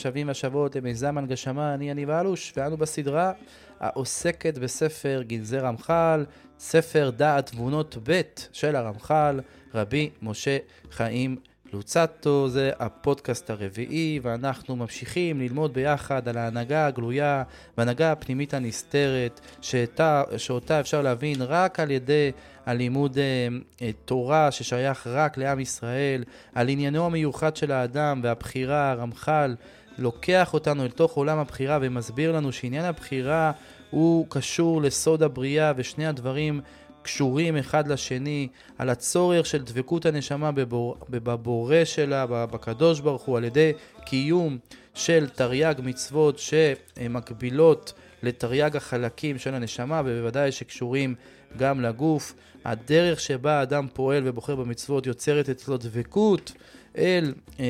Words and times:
השבים 0.00 0.28
והשבות 0.28 0.76
למיזם 0.76 1.18
הנגשמה, 1.18 1.74
אני 1.74 1.90
יניב 1.90 2.10
אלוש, 2.10 2.52
ואנו 2.56 2.76
בסדרה 2.76 3.32
העוסקת 3.80 4.58
בספר 4.58 5.22
גנזי 5.26 5.58
רמח"ל, 5.58 6.24
ספר 6.58 7.10
דעת 7.16 7.46
תבונות 7.46 7.96
ב' 8.02 8.20
של 8.52 8.76
הרמח"ל, 8.76 9.40
רבי 9.74 10.10
משה 10.22 10.58
חיים 10.90 11.36
לוצטו, 11.72 12.48
זה 12.48 12.70
הפודקאסט 12.78 13.50
הרביעי, 13.50 14.20
ואנחנו 14.22 14.76
ממשיכים 14.76 15.40
ללמוד 15.40 15.74
ביחד 15.74 16.28
על 16.28 16.38
ההנהגה 16.38 16.86
הגלויה 16.86 17.42
וההנהגה 17.78 18.12
הפנימית 18.12 18.54
הנסתרת, 18.54 19.40
שאותה, 19.60 20.22
שאותה 20.36 20.80
אפשר 20.80 21.02
להבין 21.02 21.36
רק 21.42 21.80
על 21.80 21.90
ידי 21.90 22.30
הלימוד 22.66 23.18
אה, 23.18 23.48
אה, 23.82 23.90
תורה 24.04 24.50
ששייך 24.50 25.06
רק 25.06 25.38
לעם 25.38 25.60
ישראל, 25.60 26.24
על 26.54 26.68
עניינו 26.68 27.06
המיוחד 27.06 27.56
של 27.56 27.72
האדם 27.72 28.20
והבחירה, 28.22 28.90
הרמח"ל 28.90 29.54
לוקח 29.98 30.54
אותנו 30.54 30.82
אל 30.84 30.90
תוך 30.90 31.12
עולם 31.12 31.38
הבחירה 31.38 31.78
ומסביר 31.80 32.32
לנו 32.32 32.52
שעניין 32.52 32.84
הבחירה 32.84 33.52
הוא 33.90 34.26
קשור 34.28 34.82
לסוד 34.82 35.22
הבריאה 35.22 35.72
ושני 35.76 36.06
הדברים 36.06 36.60
קשורים 37.02 37.56
אחד 37.56 37.88
לשני, 37.88 38.48
על 38.78 38.90
הצורך 38.90 39.46
של 39.46 39.62
דבקות 39.62 40.06
הנשמה 40.06 40.52
בבור, 40.52 40.96
בבורא 41.10 41.84
שלה, 41.84 42.26
בקדוש 42.26 43.00
ברוך 43.00 43.22
הוא, 43.22 43.36
על 43.36 43.44
ידי 43.44 43.72
קיום 44.04 44.58
של 44.94 45.28
תרי"ג 45.28 45.74
מצוות 45.82 46.38
שמקבילות 46.38 47.92
לתרי"ג 48.22 48.76
החלקים 48.76 49.38
של 49.38 49.54
הנשמה, 49.54 50.02
ובוודאי 50.04 50.52
שקשורים 50.52 51.14
גם 51.56 51.80
לגוף. 51.80 52.34
הדרך 52.64 53.20
שבה 53.20 53.58
האדם 53.58 53.86
פועל 53.94 54.22
ובוחר 54.28 54.56
במצוות 54.56 55.06
יוצרת 55.06 55.48
אצלו 55.48 55.76
דבקות 55.76 56.52
אל 56.98 57.34
אה, 57.60 57.64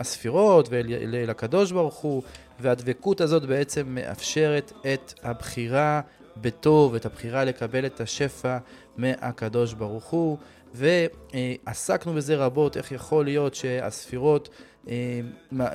הספירות 0.00 0.68
ואל 0.70 1.30
הקדוש 1.30 1.72
ברוך 1.72 1.94
הוא, 1.94 2.22
והדבקות 2.60 3.20
הזאת 3.20 3.42
בעצם 3.44 3.86
מאפשרת 3.86 4.72
את 4.94 5.14
הבחירה 5.22 6.00
בטוב, 6.36 6.94
את 6.94 7.06
הבחירה 7.06 7.44
לקבל 7.44 7.86
את 7.86 8.00
השפע 8.00 8.58
מהקדוש 8.96 9.74
ברוך 9.74 10.04
הוא, 10.04 10.38
ועסקנו 10.74 12.14
בזה 12.14 12.36
רבות, 12.36 12.76
איך 12.76 12.92
יכול 12.92 13.24
להיות 13.24 13.54
שהספירות 13.54 14.48
אה, 14.88 15.20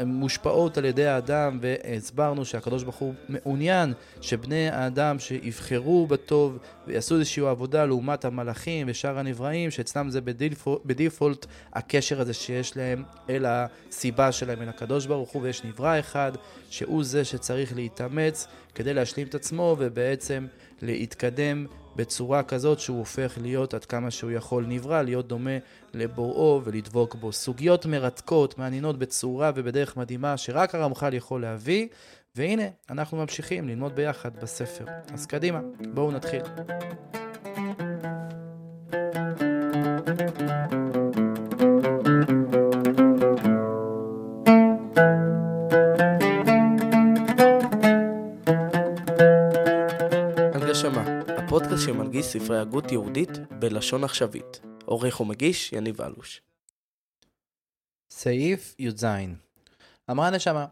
מושפעות 0.05 0.77
על 0.77 0.85
ידי 0.85 1.05
האדם, 1.05 1.59
והסברנו 1.61 2.45
שהקדוש 2.45 2.83
ברוך 2.83 2.95
הוא 2.95 3.13
מעוניין 3.29 3.93
שבני 4.21 4.69
האדם 4.69 5.19
שיבחרו 5.19 6.07
בטוב 6.07 6.57
ויעשו 6.87 7.15
איזושהי 7.15 7.47
עבודה 7.47 7.85
לעומת 7.85 8.25
המלאכים 8.25 8.87
ושאר 8.89 9.19
הנבראים, 9.19 9.71
שאצלם 9.71 10.09
זה 10.09 10.21
בדיפולט, 10.21 10.81
בדיפולט 10.85 11.45
הקשר 11.73 12.21
הזה 12.21 12.33
שיש 12.33 12.77
להם 12.77 13.03
אל 13.29 13.45
הסיבה 13.47 14.31
שלהם, 14.31 14.61
אל 14.61 14.69
הקדוש 14.69 15.05
ברוך 15.05 15.29
הוא, 15.29 15.41
ויש 15.41 15.63
נברא 15.63 15.99
אחד 15.99 16.31
שהוא 16.69 17.03
זה 17.03 17.25
שצריך 17.25 17.75
להתאמץ 17.75 18.47
כדי 18.75 18.93
להשלים 18.93 19.27
את 19.27 19.35
עצמו 19.35 19.75
ובעצם 19.79 20.47
להתקדם 20.81 21.65
בצורה 21.95 22.43
כזאת 22.43 22.79
שהוא 22.79 22.99
הופך 22.99 23.37
להיות 23.41 23.73
עד 23.73 23.85
כמה 23.85 24.11
שהוא 24.11 24.31
יכול 24.31 24.65
נברא, 24.65 25.01
להיות 25.01 25.27
דומה 25.27 25.57
לבוראו 25.93 26.61
ולדבוק 26.63 27.15
בו. 27.15 27.31
סוגיות 27.31 27.85
מרתקות, 27.85 28.57
מעניינות 28.57 28.99
בצורה 28.99 29.51
ובדרך 29.55 29.97
מדהימה 29.97 30.37
שרק 30.37 30.75
הרמח"ל 30.75 31.13
יכול 31.13 31.41
להביא, 31.41 31.87
והנה, 32.37 32.63
אנחנו 32.89 33.17
ממשיכים 33.17 33.67
ללמוד 33.67 33.95
ביחד 33.95 34.35
בספר. 34.35 34.85
אז 35.13 35.25
קדימה, 35.25 35.61
בואו 35.93 36.11
נתחיל. 36.11 36.41
הפודקאסט 51.27 51.85
שמנגיש 51.85 52.25
ספרי 52.25 52.59
הגות 52.59 52.91
יהודית 52.91 53.29
בלשון 53.59 54.03
עכשווית. 54.03 54.61
עורך 54.85 55.21
ומגיש 55.21 55.73
יניב 55.73 56.01
אלוש. 56.01 56.41
סעיף 58.09 58.75
י"ז 58.79 59.05
אמרה 60.11 60.29
נשמה, 60.29 60.65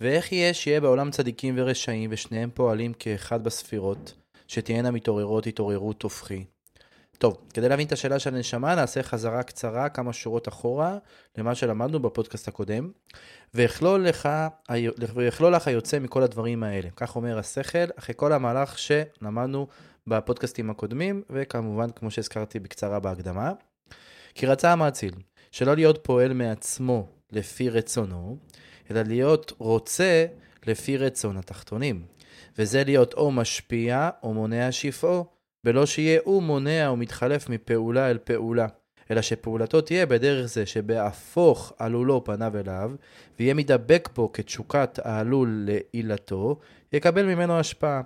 ואיך 0.00 0.32
יהיה 0.32 0.54
שיהיה 0.54 0.80
בעולם 0.80 1.10
צדיקים 1.10 1.54
ורשעים 1.58 2.10
ושניהם 2.12 2.50
פועלים 2.54 2.92
כאחד 2.92 3.44
בספירות, 3.44 4.14
שתהיינה 4.48 4.90
מתעוררות 4.90 5.46
התעוררות 5.46 6.02
הופכי? 6.02 6.44
טוב, 7.18 7.36
כדי 7.54 7.68
להבין 7.68 7.86
את 7.86 7.92
השאלה 7.92 8.18
של 8.18 8.34
הנשמה, 8.34 8.74
נעשה 8.74 9.02
חזרה 9.02 9.42
קצרה 9.42 9.88
כמה 9.88 10.12
שורות 10.12 10.48
אחורה 10.48 10.98
למה 11.38 11.54
שלמדנו 11.54 12.00
בפודקאסט 12.00 12.48
הקודם, 12.48 12.90
ויכלול 13.54 14.08
לך, 14.08 14.28
לך 15.52 15.68
היוצא 15.68 15.98
מכל 15.98 16.22
הדברים 16.22 16.62
האלה. 16.62 16.88
כך 16.96 17.16
אומר 17.16 17.38
השכל, 17.38 17.86
אחרי 17.98 18.14
כל 18.18 18.32
המהלך 18.32 18.78
שלמדנו 18.78 19.66
בפודקאסטים 20.06 20.70
הקודמים, 20.70 21.22
וכמובן, 21.30 21.90
כמו 21.90 22.10
שהזכרתי 22.10 22.58
בקצרה 22.58 23.00
בהקדמה. 23.00 23.52
כי 24.34 24.46
רצה 24.46 24.72
המאציל 24.72 25.14
שלא 25.50 25.74
להיות 25.74 25.98
פועל 26.02 26.32
מעצמו 26.32 27.06
לפי 27.32 27.68
רצונו, 27.68 28.36
אלא 28.90 29.02
להיות 29.02 29.52
רוצה 29.58 30.26
לפי 30.66 30.96
רצון 30.96 31.36
התחתונים. 31.36 32.02
וזה 32.58 32.84
להיות 32.84 33.14
או 33.14 33.30
משפיע 33.30 34.10
או 34.22 34.34
מונע 34.34 34.72
שפעו, 34.72 35.24
בלא 35.64 35.86
שיהיה 35.86 36.20
הוא 36.24 36.42
מונע 36.42 36.90
ומתחלף 36.92 37.48
מפעולה 37.48 38.10
אל 38.10 38.18
פעולה. 38.18 38.66
אלא 39.10 39.22
שפעולתו 39.22 39.80
תהיה 39.80 40.06
בדרך 40.06 40.46
זה 40.46 40.66
שבהפוך 40.66 41.72
עלולו 41.78 42.24
פניו 42.24 42.52
אליו, 42.58 42.92
ויהיה 43.38 43.54
מדבק 43.54 44.08
בו 44.14 44.32
כתשוקת 44.32 44.98
העלול 45.04 45.66
לעילתו, 45.66 46.58
יקבל 46.92 47.26
ממנו 47.26 47.58
השפעה. 47.58 48.02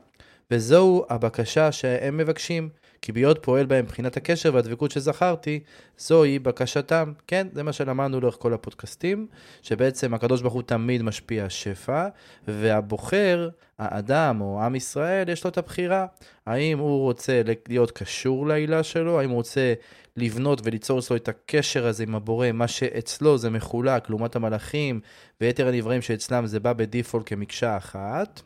וזוהו 0.51 1.05
הבקשה 1.09 1.73
שהם 1.73 2.17
מבקשים, 2.17 2.69
כי 3.05 3.13
בהיות 3.13 3.39
פועל 3.43 3.67
בהם 3.67 3.85
מבחינת 3.85 4.17
הקשר 4.17 4.51
והדבקות 4.55 4.91
שזכרתי, 4.91 5.61
זוהי 5.99 6.39
בקשתם. 6.39 7.13
כן, 7.27 7.47
זה 7.53 7.63
מה 7.63 7.73
שלמדנו 7.73 8.21
לאורך 8.21 8.37
כל 8.39 8.55
הפודקאסטים, 8.55 9.27
שבעצם 9.63 10.15
הקדוש 10.15 10.43
ברוך 10.43 10.55
הוא 10.55 10.63
תמיד 10.63 11.03
משפיע 11.03 11.51
שפע, 11.51 12.09
והבוחר, 12.49 13.49
האדם 13.79 14.41
או 14.41 14.63
עם 14.63 14.75
ישראל, 14.75 15.29
יש 15.29 15.45
לו 15.45 15.51
את 15.51 15.59
הבחירה. 15.59 16.07
האם 16.47 16.79
הוא 16.79 17.03
רוצה 17.03 17.43
להיות 17.69 17.91
קשור 17.91 18.47
לעילה 18.47 18.83
שלו, 18.83 19.21
האם 19.21 19.31
הוא 19.31 19.37
רוצה 19.37 19.75
לבנות 20.17 20.61
וליצור 20.65 20.99
אצלו 20.99 21.17
את 21.17 21.29
הקשר 21.29 21.87
הזה 21.87 22.03
עם 22.03 22.15
הבורא, 22.15 22.53
מה 22.53 22.69
שאצלו 22.69 23.39
זה 23.39 23.51
מחולק 23.51 24.11
לעומת 24.11 24.37
המלאכים 24.37 25.01
ויתר 25.41 25.69
הנבראים 25.69 26.03
שאצלם 26.03 26.47
זה 26.47 26.61
בא 26.61 26.73
בדיפולט 26.73 27.25
כמקשה 27.27 27.77
אחת. 27.77 28.43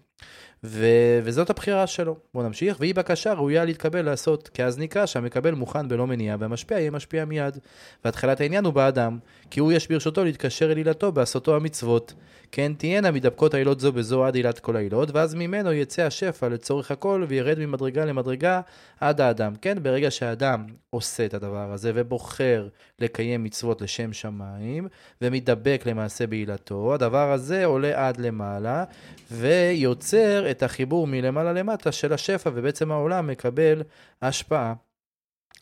ו- 0.64 1.20
וזאת 1.24 1.50
הבחירה 1.50 1.86
שלו. 1.86 2.16
בואו 2.34 2.46
נמשיך, 2.46 2.76
והיא 2.80 2.94
בקשה 2.94 3.32
ראויה 3.32 3.64
להתקבל 3.64 4.02
לעשות, 4.02 4.48
כי 4.48 4.64
אז 4.64 4.78
נקרא 4.78 5.06
שהמקבל 5.06 5.54
מוכן 5.54 5.88
בלא 5.88 6.06
מניעה, 6.06 6.36
והמשפיע 6.40 6.78
יהיה 6.78 6.90
משפיע 6.90 7.24
מיד. 7.24 7.58
והתחלת 8.04 8.40
העניין 8.40 8.64
הוא 8.64 8.72
באדם, 8.72 9.18
כי 9.50 9.60
הוא 9.60 9.72
יש 9.72 9.88
ברשותו 9.88 10.24
להתקשר 10.24 10.72
אל 10.72 10.76
עילתו 10.76 11.12
בעשותו 11.12 11.56
המצוות. 11.56 12.14
כן 12.52 12.72
תהיינה 12.78 13.10
מדבקות 13.10 13.54
העילות 13.54 13.80
זו 13.80 13.92
בזו 13.92 14.24
עד 14.24 14.34
עילת 14.34 14.58
כל 14.58 14.76
העילות, 14.76 15.10
ואז 15.10 15.34
ממנו 15.34 15.72
יצא 15.72 16.02
השפע 16.02 16.48
לצורך 16.48 16.90
הכל, 16.90 17.24
וירד 17.28 17.58
ממדרגה 17.58 18.04
למדרגה 18.04 18.60
עד 19.00 19.20
האדם. 19.20 19.52
כן, 19.62 19.78
ברגע 19.82 20.10
שהאדם 20.10 20.66
עושה 20.90 21.26
את 21.26 21.34
הדבר 21.34 21.72
הזה 21.72 21.92
ובוחר 21.94 22.68
לקיים 22.98 23.44
מצוות 23.44 23.82
לשם 23.82 24.12
שמיים, 24.12 24.88
ומתדבק 25.22 25.82
למעשה 25.86 26.26
בעילתו, 26.26 26.94
הדבר 26.94 27.32
הזה 27.32 27.64
עולה 27.64 28.08
עד 28.08 28.20
למעלה, 28.20 28.84
ויוצר 29.30 30.47
את 30.50 30.62
החיבור 30.62 31.06
מלמעלה 31.06 31.52
למטה 31.52 31.92
של 31.92 32.12
השפע, 32.12 32.50
ובעצם 32.54 32.92
העולם 32.92 33.26
מקבל 33.26 33.82
השפעה. 34.22 34.74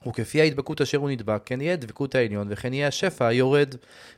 וכפי 0.06 0.40
ההדבקות 0.40 0.80
אשר 0.80 0.98
הוא 0.98 1.10
נדבק, 1.10 1.42
כן 1.44 1.60
יהיה 1.60 1.76
דבקות 1.76 2.14
העליון, 2.14 2.46
וכן 2.50 2.72
יהיה 2.72 2.88
השפע 2.88 3.26
היורד 3.26 3.74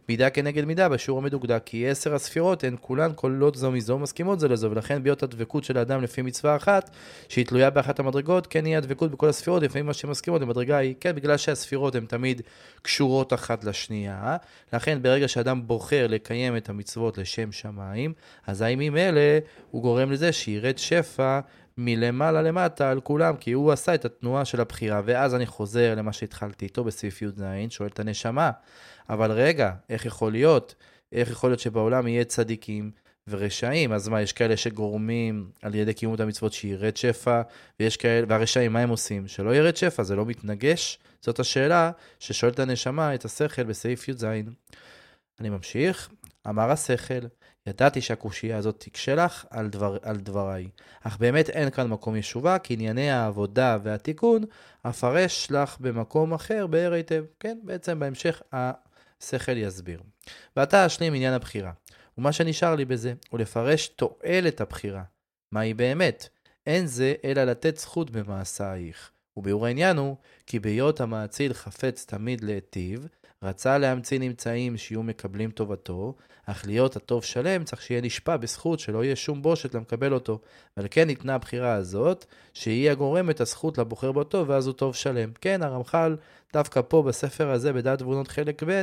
מידה 0.08 0.30
כנגד 0.30 0.64
מידה 0.64 0.88
בשיעור 0.88 1.20
המדוקדק, 1.20 1.62
כי 1.64 1.88
עשר 1.88 2.14
הספירות 2.14 2.64
הן 2.64 2.76
כולן 2.80 3.10
כוללות 3.14 3.54
זו 3.54 3.70
מזו 3.70 3.98
מסכימות 3.98 4.40
זו 4.40 4.48
לזו, 4.48 4.70
ולכן 4.70 5.02
בהיות 5.02 5.22
הדבקות 5.22 5.64
של 5.64 5.78
האדם 5.78 6.02
לפי 6.02 6.22
מצווה 6.22 6.56
אחת, 6.56 6.90
שהיא 7.28 7.46
תלויה 7.46 7.70
באחת 7.70 7.98
המדרגות, 7.98 8.46
כן 8.46 8.66
יהיה 8.66 8.78
הדבקות 8.78 9.10
בכל 9.10 9.28
הספירות, 9.28 9.62
לפעמים 9.62 9.86
מה 9.86 9.92
שמסכימות 9.92 10.42
המדרגה 10.42 10.76
היא, 10.76 10.94
כן, 11.00 11.14
בגלל 11.14 11.36
שהספירות 11.36 11.94
הן 11.94 12.06
תמיד 12.06 12.42
קשורות 12.82 13.32
אחת 13.32 13.64
לשנייה, 13.64 14.36
לכן 14.72 15.02
ברגע 15.02 15.28
שאדם 15.28 15.66
בוחר 15.66 16.06
לקיים 16.08 16.56
את 16.56 16.68
המצוות 16.68 17.18
לשם 17.18 17.52
שמיים, 17.52 18.12
אזי 18.46 18.74
ממילא 18.76 19.20
הוא 19.70 19.82
גורם 19.82 20.12
לזה 20.12 20.32
שירד 20.32 20.78
שפע 20.78 21.40
מלמעלה 21.78 22.42
למטה 22.42 22.90
על 22.90 23.00
כולם, 23.00 23.36
כי 23.36 23.52
הוא 23.52 23.72
עשה 23.72 23.94
את 23.94 24.04
התנועה 24.04 24.44
של 24.44 24.60
הבחירה. 24.60 25.00
ואז 25.04 25.34
אני 25.34 25.46
חוזר 25.46 25.94
למה 25.94 26.12
שהתחלתי 26.12 26.64
איתו 26.64 26.84
בסעיף 26.84 27.22
י"ז, 27.22 27.42
שואל 27.70 27.88
את 27.88 28.00
הנשמה, 28.00 28.50
אבל 29.08 29.32
רגע, 29.32 29.72
איך 29.90 30.06
יכול 30.06 30.32
להיות? 30.32 30.74
איך 31.12 31.30
יכול 31.30 31.50
להיות 31.50 31.60
שבעולם 31.60 32.06
יהיה 32.06 32.24
צדיקים 32.24 32.90
ורשעים? 33.28 33.92
אז 33.92 34.08
מה, 34.08 34.22
יש 34.22 34.32
כאלה 34.32 34.56
שגורמים 34.56 35.50
על 35.62 35.74
ידי 35.74 35.94
קיום 35.94 36.14
את 36.14 36.20
המצוות 36.20 36.52
שירד 36.52 36.96
שפע, 36.96 37.42
ויש 37.80 37.96
כאלה, 37.96 38.26
והרשעים, 38.28 38.72
מה 38.72 38.80
הם 38.80 38.88
עושים? 38.88 39.28
שלא 39.28 39.54
ירד 39.54 39.76
שפע, 39.76 40.02
זה 40.02 40.16
לא 40.16 40.26
מתנגש? 40.26 40.98
זאת 41.20 41.40
השאלה 41.40 41.90
ששואלת 42.18 42.58
הנשמה 42.58 43.14
את 43.14 43.24
השכל 43.24 43.62
בסעיף 43.62 44.08
י"ז. 44.08 44.24
אני 45.40 45.48
ממשיך. 45.48 46.08
אמר 46.48 46.70
השכל, 46.70 47.26
ידעתי 47.68 48.00
שהקושייה 48.00 48.56
הזאת 48.56 48.76
תקשה 48.78 49.14
לך 49.14 49.44
על, 49.50 49.68
דבר, 49.68 49.96
על 50.02 50.16
דבריי, 50.16 50.68
אך 51.02 51.16
באמת 51.18 51.50
אין 51.50 51.70
כאן 51.70 51.86
מקום 51.86 52.16
ישובה, 52.16 52.58
כי 52.58 52.74
ענייני 52.74 53.10
העבודה 53.10 53.78
והתיקון 53.82 54.44
אפרש 54.82 55.50
לך 55.50 55.76
במקום 55.80 56.34
אחר 56.34 56.66
באר 56.66 56.92
היטב. 56.92 57.24
כן, 57.40 57.58
בעצם 57.62 57.98
בהמשך 57.98 58.42
השכל 58.52 59.56
יסביר. 59.56 60.02
ועתה 60.56 60.86
אשלים 60.86 61.14
עניין 61.14 61.34
הבחירה. 61.34 61.72
ומה 62.18 62.32
שנשאר 62.32 62.74
לי 62.74 62.84
בזה 62.84 63.14
הוא 63.30 63.40
לפרש 63.40 63.88
תועלת 63.88 64.60
הבחירה. 64.60 65.02
מהי 65.52 65.74
באמת? 65.74 66.28
אין 66.66 66.86
זה 66.86 67.14
אלא 67.24 67.44
לתת 67.44 67.76
זכות 67.76 68.10
במעשייך. 68.10 69.10
וביאור 69.36 69.66
העניין 69.66 69.96
הוא, 69.96 70.16
כי 70.46 70.58
בהיות 70.58 71.00
המאציל 71.00 71.54
חפץ 71.54 72.04
תמיד 72.04 72.44
להיטיב, 72.44 73.08
רצה 73.42 73.78
להמציא 73.78 74.18
נמצאים 74.18 74.76
שיהיו 74.76 75.02
מקבלים 75.02 75.50
טובתו, 75.50 76.14
אך 76.46 76.66
להיות 76.66 76.96
הטוב 76.96 77.24
שלם 77.24 77.64
צריך 77.64 77.82
שיהיה 77.82 78.00
נשפע 78.00 78.36
בזכות 78.36 78.80
שלא 78.80 79.04
יהיה 79.04 79.16
שום 79.16 79.42
בושת 79.42 79.74
למקבל 79.74 80.14
אותו. 80.14 80.40
ועל 80.76 80.86
כן 80.90 81.06
ניתנה 81.06 81.34
הבחירה 81.34 81.72
הזאת, 81.72 82.24
שהיא 82.54 82.90
הגורמת 82.90 83.40
הזכות 83.40 83.78
לבוחר 83.78 84.12
בטוב, 84.12 84.48
ואז 84.48 84.66
הוא 84.66 84.74
טוב 84.74 84.94
שלם. 84.94 85.30
כן, 85.40 85.62
הרמח"ל, 85.62 86.16
דווקא 86.52 86.80
פה 86.88 87.02
בספר 87.02 87.50
הזה, 87.50 87.72
בדעת 87.72 87.98
תבונות 87.98 88.28
חלק 88.28 88.62
ב', 88.66 88.82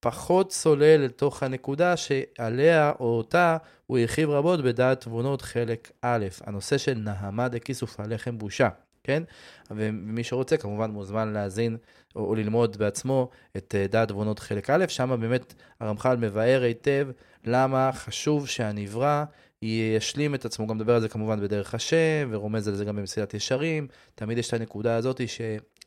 פחות 0.00 0.48
צולל 0.48 0.96
לתוך 0.96 1.42
הנקודה 1.42 1.96
שעליה 1.96 2.92
או 3.00 3.16
אותה 3.16 3.56
הוא 3.86 3.98
הרחיב 3.98 4.30
רבות 4.30 4.62
בדעת 4.62 5.00
תבונות 5.00 5.42
חלק 5.42 5.90
א', 6.02 6.26
הנושא 6.44 6.78
של 6.78 6.94
נהמה 6.94 7.48
דכיסוף 7.48 8.00
הלחם 8.00 8.38
בושה. 8.38 8.68
כן? 9.08 9.22
ומי 9.70 10.24
שרוצה 10.24 10.56
כמובן 10.56 10.90
מוזמן 10.90 11.32
להאזין 11.32 11.76
או, 12.16 12.24
או 12.24 12.34
ללמוד 12.34 12.76
בעצמו 12.76 13.28
את 13.56 13.74
uh, 13.74 13.92
דעת 13.92 14.08
תבונות 14.08 14.38
חלק 14.38 14.70
א', 14.70 14.84
שם 14.88 15.16
באמת 15.20 15.54
הרמח"ל 15.80 16.16
מבאר 16.16 16.62
היטב 16.62 17.08
למה 17.44 17.90
חשוב 17.92 18.48
שהנברא 18.48 19.24
ישלים 19.62 20.34
את 20.34 20.44
עצמו, 20.44 20.66
גם 20.66 20.76
מדבר 20.76 20.94
על 20.94 21.00
זה 21.00 21.08
כמובן 21.08 21.40
בדרך 21.40 21.74
השם, 21.74 22.28
ורומז 22.30 22.68
על 22.68 22.74
זה 22.74 22.84
גם 22.84 22.96
במסילת 22.96 23.34
ישרים. 23.34 23.86
תמיד 24.14 24.38
יש 24.38 24.48
את 24.48 24.54
הנקודה 24.54 24.96
הזאת 24.96 25.20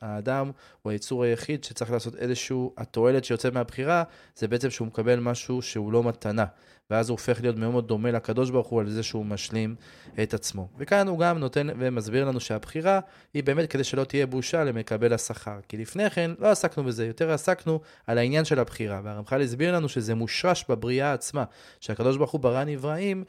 שהאדם 0.02 0.52
הוא 0.82 0.92
היצור 0.92 1.24
היחיד 1.24 1.64
שצריך 1.64 1.92
לעשות 1.92 2.16
איזשהו, 2.16 2.74
התועלת 2.78 3.26
שיוצאת 3.26 3.54
מהבחירה, 3.54 4.04
זה 4.36 4.48
בעצם 4.48 4.70
שהוא 4.70 4.88
מקבל 4.88 5.20
משהו 5.20 5.62
שהוא 5.62 5.94
לא 5.94 6.04
מתנה. 6.04 6.46
ואז 6.90 7.10
הוא 7.10 7.14
הופך 7.14 7.42
להיות 7.42 7.56
מאוד 7.56 7.72
מאוד 7.72 7.88
דומה 7.88 8.12
לקדוש 8.12 8.50
ברוך 8.50 8.68
הוא 8.68 8.80
על 8.80 8.90
זה 8.90 9.04
שהוא 9.04 9.26
משלים 9.26 9.76
את 10.24 10.34
עצמו. 10.34 10.68
וכאן 10.78 11.08
הוא 11.08 11.20
גם 11.20 11.38
נותן 11.38 11.68
ומסביר 11.80 12.26
לנו 12.26 12.40
שהבחירה 12.40 13.00
היא 13.34 13.44
באמת 13.44 13.70
כדי 13.70 13.84
שלא 13.84 14.04
תהיה 14.04 14.26
בושה 14.28 14.64
למקבל 14.64 15.14
השכר. 15.14 15.60
כי 15.68 15.78
לפני 15.78 16.10
כן 16.10 16.32
לא 16.40 16.48
עסקנו 16.48 16.84
בזה, 16.84 17.06
יותר 17.06 17.32
עסקנו 17.32 17.80
על 18.08 18.18
העניין 18.18 18.46
של 18.46 18.60
הבחירה. 18.60 19.02
והרמח"ל 19.04 19.42
הסביר 19.42 19.76
לנו 19.76 19.90
שזה 19.90 20.16
מושרש 20.16 20.66
בבריאה 20.70 21.14
עצמה, 21.14 21.44
שהקדוש 21.80 22.18
ברוך 22.18 22.32
הוא 22.32 22.42
ברא 22.42 22.64
נבראים 22.64 23.24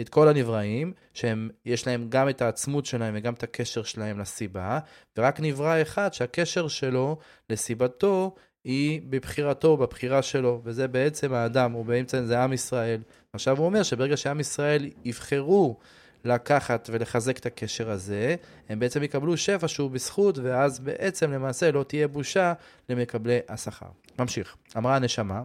את 0.00 0.08
כל 0.08 0.28
הנבראים, 0.28 0.92
שיש 1.14 1.86
להם 1.86 2.06
גם 2.08 2.28
את 2.28 2.42
העצמות 2.42 2.86
שלהם 2.86 3.14
וגם 3.16 3.34
את 3.34 3.42
הקשר 3.42 3.82
שלהם 3.82 4.18
לסיבה, 4.18 4.78
ורק 5.16 5.40
נברא 5.40 5.82
אחד 5.82 6.12
שהקשר 6.12 6.68
שלו 6.68 7.18
לסיבתו 7.50 8.34
היא 8.64 9.00
בבחירתו, 9.10 9.76
בבחירה 9.76 10.22
שלו, 10.22 10.60
וזה 10.64 10.88
בעצם 10.88 11.32
האדם, 11.32 11.72
הוא 11.72 11.84
באמצע 11.84 12.22
זה 12.22 12.42
עם 12.42 12.52
ישראל. 12.52 13.00
עכשיו 13.32 13.58
הוא 13.58 13.66
אומר 13.66 13.82
שברגע 13.82 14.16
שעם 14.16 14.40
ישראל 14.40 14.90
יבחרו 15.04 15.78
לקחת 16.24 16.90
ולחזק 16.92 17.38
את 17.38 17.46
הקשר 17.46 17.90
הזה, 17.90 18.36
הם 18.68 18.78
בעצם 18.78 19.02
יקבלו 19.02 19.36
שפע 19.36 19.68
שהוא 19.68 19.90
בזכות, 19.90 20.38
ואז 20.38 20.80
בעצם 20.80 21.32
למעשה 21.32 21.70
לא 21.70 21.82
תהיה 21.82 22.08
בושה 22.08 22.52
למקבלי 22.88 23.38
השכר. 23.48 23.86
ממשיך. 24.18 24.56
אמרה 24.76 24.96
הנשמה, 24.96 25.42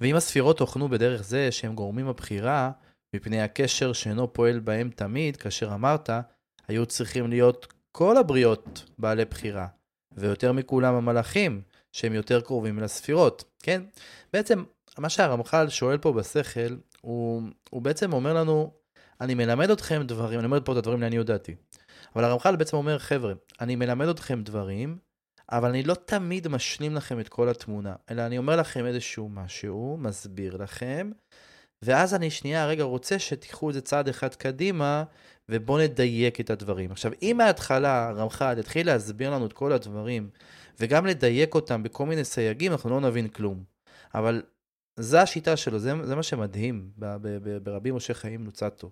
ואם 0.00 0.16
הספירות 0.16 0.60
הוכנו 0.60 0.88
בדרך 0.88 1.22
זה 1.22 1.52
שהם 1.52 1.74
גורמים 1.74 2.08
הבחירה, 2.08 2.70
מפני 3.16 3.42
הקשר 3.42 3.92
שאינו 3.92 4.32
פועל 4.32 4.60
בהם 4.60 4.90
תמיד, 4.90 5.36
כאשר 5.36 5.74
אמרת, 5.74 6.10
היו 6.68 6.86
צריכים 6.86 7.30
להיות 7.30 7.72
כל 7.92 8.16
הבריות 8.16 8.84
בעלי 8.98 9.24
בחירה. 9.24 9.66
ויותר 10.12 10.52
מכולם 10.52 10.94
המלאכים, 10.94 11.62
שהם 11.92 12.12
יותר 12.12 12.40
קרובים 12.40 12.78
לספירות, 12.78 13.44
כן? 13.62 13.82
בעצם, 14.32 14.64
מה 14.98 15.08
שהרמח"ל 15.08 15.68
שואל 15.68 15.98
פה 15.98 16.12
בשכל, 16.12 16.76
הוא, 17.00 17.42
הוא 17.70 17.82
בעצם 17.82 18.12
אומר 18.12 18.34
לנו, 18.34 18.72
אני 19.20 19.34
מלמד 19.34 19.70
אתכם 19.70 20.02
דברים, 20.02 20.38
אני 20.38 20.46
אומר 20.46 20.58
פה 20.64 20.72
את 20.72 20.76
הדברים 20.76 21.00
לעניות 21.00 21.26
דעתי, 21.26 21.54
אבל 22.16 22.24
הרמח"ל 22.24 22.56
בעצם 22.56 22.76
אומר, 22.76 22.98
חבר'ה, 22.98 23.32
אני 23.60 23.76
מלמד 23.76 24.08
אתכם 24.08 24.42
דברים, 24.42 24.98
אבל 25.52 25.68
אני 25.68 25.82
לא 25.82 25.94
תמיד 25.94 26.48
משלים 26.48 26.94
לכם 26.94 27.20
את 27.20 27.28
כל 27.28 27.48
התמונה, 27.48 27.94
אלא 28.10 28.26
אני 28.26 28.38
אומר 28.38 28.56
לכם 28.56 28.86
איזשהו 28.86 29.28
משהו, 29.28 29.96
מסביר 30.00 30.56
לכם, 30.56 31.10
ואז 31.84 32.14
אני 32.14 32.30
שנייה, 32.30 32.66
רגע, 32.66 32.82
רוצה 32.82 33.18
שתיקחו 33.18 33.70
את 33.70 33.74
זה 33.74 33.80
צעד 33.80 34.08
אחד 34.08 34.34
קדימה, 34.34 35.04
ובואו 35.48 35.78
נדייק 35.78 36.40
את 36.40 36.50
הדברים. 36.50 36.92
עכשיו, 36.92 37.12
אם 37.22 37.34
מההתחלה 37.38 38.08
הרמח"ל 38.08 38.58
יתחיל 38.58 38.86
להסביר 38.86 39.30
לנו 39.30 39.46
את 39.46 39.52
כל 39.52 39.72
הדברים, 39.72 40.30
וגם 40.80 41.06
לדייק 41.06 41.54
אותם 41.54 41.82
בכל 41.82 42.06
מיני 42.06 42.24
סייגים, 42.24 42.72
אנחנו 42.72 42.90
לא 42.90 43.00
נבין 43.00 43.28
כלום. 43.28 43.64
אבל 44.14 44.42
זה 44.96 45.22
השיטה 45.22 45.56
שלו, 45.56 45.78
זה, 45.78 45.92
זה 46.04 46.16
מה 46.16 46.22
שמדהים 46.22 46.90
ברבי 47.62 47.90
משה 47.90 48.14
חיים 48.14 48.44
לוצטו. 48.44 48.90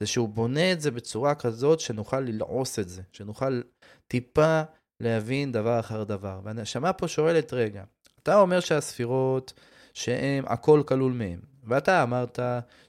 זה 0.00 0.06
שהוא 0.06 0.28
בונה 0.28 0.72
את 0.72 0.80
זה 0.80 0.90
בצורה 0.90 1.34
כזאת 1.34 1.80
שנוכל 1.80 2.20
ללעוס 2.20 2.78
את 2.78 2.88
זה, 2.88 3.02
שנוכל 3.12 3.60
טיפה 4.08 4.62
להבין 5.00 5.52
דבר 5.52 5.80
אחר 5.80 6.04
דבר. 6.04 6.40
והנשמה 6.44 6.92
פה 6.92 7.08
שואלת, 7.08 7.52
רגע, 7.52 7.84
אתה 8.22 8.40
אומר 8.40 8.60
שהספירות, 8.60 9.52
שהם, 9.94 10.44
הכל 10.46 10.82
כלול 10.86 11.12
מהם, 11.12 11.40
ואתה 11.64 12.02
אמרת 12.02 12.38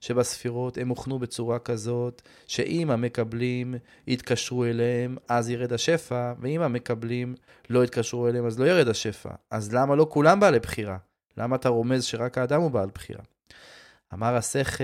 שבספירות 0.02 0.78
הם 0.78 0.90
הוכנו 0.90 1.20
בצורה 1.20 1.60
כזאת, 1.60 2.22
שאם 2.48 2.92
המקבלים 2.92 3.76
יתקשרו 4.08 4.66
אליהם, 4.66 5.18
אז 5.30 5.50
ירד 5.50 5.74
השפע, 5.74 6.34
ואם 6.40 6.62
המקבלים 6.62 7.36
לא 7.70 7.84
יתקשרו 7.84 8.28
אליהם, 8.28 8.46
אז 8.46 8.60
לא 8.60 8.66
ירד 8.66 8.88
השפע. 8.88 9.30
אז 9.52 9.74
למה 9.74 9.96
לא 9.96 10.08
כולם 10.10 10.40
בעלי 10.40 10.60
בחירה? 10.60 10.98
למה 11.38 11.56
אתה 11.56 11.70
רומז 11.70 12.04
שרק 12.04 12.38
האדם 12.38 12.62
הוא 12.62 12.72
בעל 12.72 12.90
בחירה? 12.94 13.24
אמר 14.14 14.36
השכל, 14.36 14.84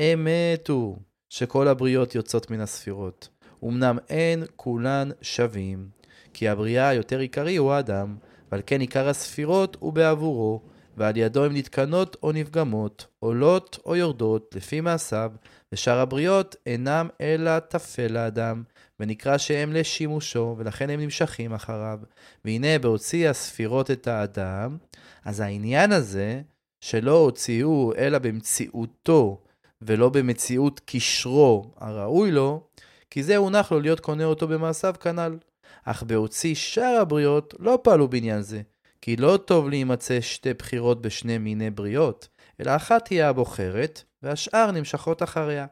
אמת 0.00 0.68
הוא 0.68 0.96
שכל 1.28 1.68
הבריות 1.68 2.14
יוצאות 2.14 2.50
מן 2.50 2.60
הספירות. 2.60 3.28
אמנם 3.64 3.98
אין 4.08 4.44
כולן 4.56 5.10
שווים, 5.22 5.88
כי 6.34 6.48
הבריאה 6.48 6.88
היותר 6.88 7.18
עיקרי 7.18 7.56
הוא 7.56 7.72
האדם, 7.72 8.16
ועל 8.52 8.60
כן 8.66 8.80
עיקר 8.80 9.08
הספירות 9.08 9.76
הוא 9.80 9.92
בעבורו. 9.92 10.62
ועל 10.98 11.16
ידו 11.16 11.44
הן 11.44 11.56
נתקנות 11.56 12.16
או 12.22 12.32
נפגמות, 12.32 13.06
עולות 13.18 13.78
או 13.86 13.96
יורדות, 13.96 14.54
לפי 14.54 14.80
מעשיו, 14.80 15.32
ושאר 15.72 15.98
הבריות 15.98 16.56
אינם 16.66 17.08
אלא 17.20 17.58
טפל 17.58 18.12
לאדם, 18.12 18.62
ונקרא 19.00 19.38
שהם 19.38 19.72
לשימושו, 19.72 20.54
ולכן 20.58 20.90
הם 20.90 21.00
נמשכים 21.00 21.52
אחריו. 21.52 21.98
והנה 22.44 22.78
בהוציא 22.78 23.28
הספירות 23.28 23.90
את 23.90 24.06
האדם, 24.06 24.76
אז 25.24 25.40
העניין 25.40 25.92
הזה, 25.92 26.40
שלא 26.80 27.18
הוציאו 27.18 27.92
אלא 27.98 28.18
במציאותו, 28.18 29.42
ולא 29.82 30.08
במציאות 30.08 30.80
קשרו 30.84 31.74
הראוי 31.76 32.30
לו, 32.30 32.66
כי 33.10 33.22
זה 33.22 33.36
הונח 33.36 33.72
לו 33.72 33.80
להיות 33.80 34.00
קונה 34.00 34.24
אותו 34.24 34.48
במעשיו 34.48 34.94
כנ"ל. 35.00 35.38
אך 35.84 36.02
בהוציא 36.02 36.54
שאר 36.54 36.98
הבריות 37.00 37.54
לא 37.58 37.78
פעלו 37.82 38.08
בעניין 38.08 38.42
זה, 38.42 38.62
כי 39.00 39.16
לא 39.16 39.38
טוב 39.44 39.68
להימצא 39.68 40.20
שתי 40.20 40.54
בחירות 40.54 41.02
בשני 41.02 41.38
מיני 41.38 41.70
בריות, 41.70 42.28
אלא 42.60 42.76
אחת 42.76 43.04
תהיה 43.04 43.28
הבוחרת, 43.28 44.02
והשאר 44.22 44.70
נמשכות 44.70 45.22
אחריה. 45.22 45.66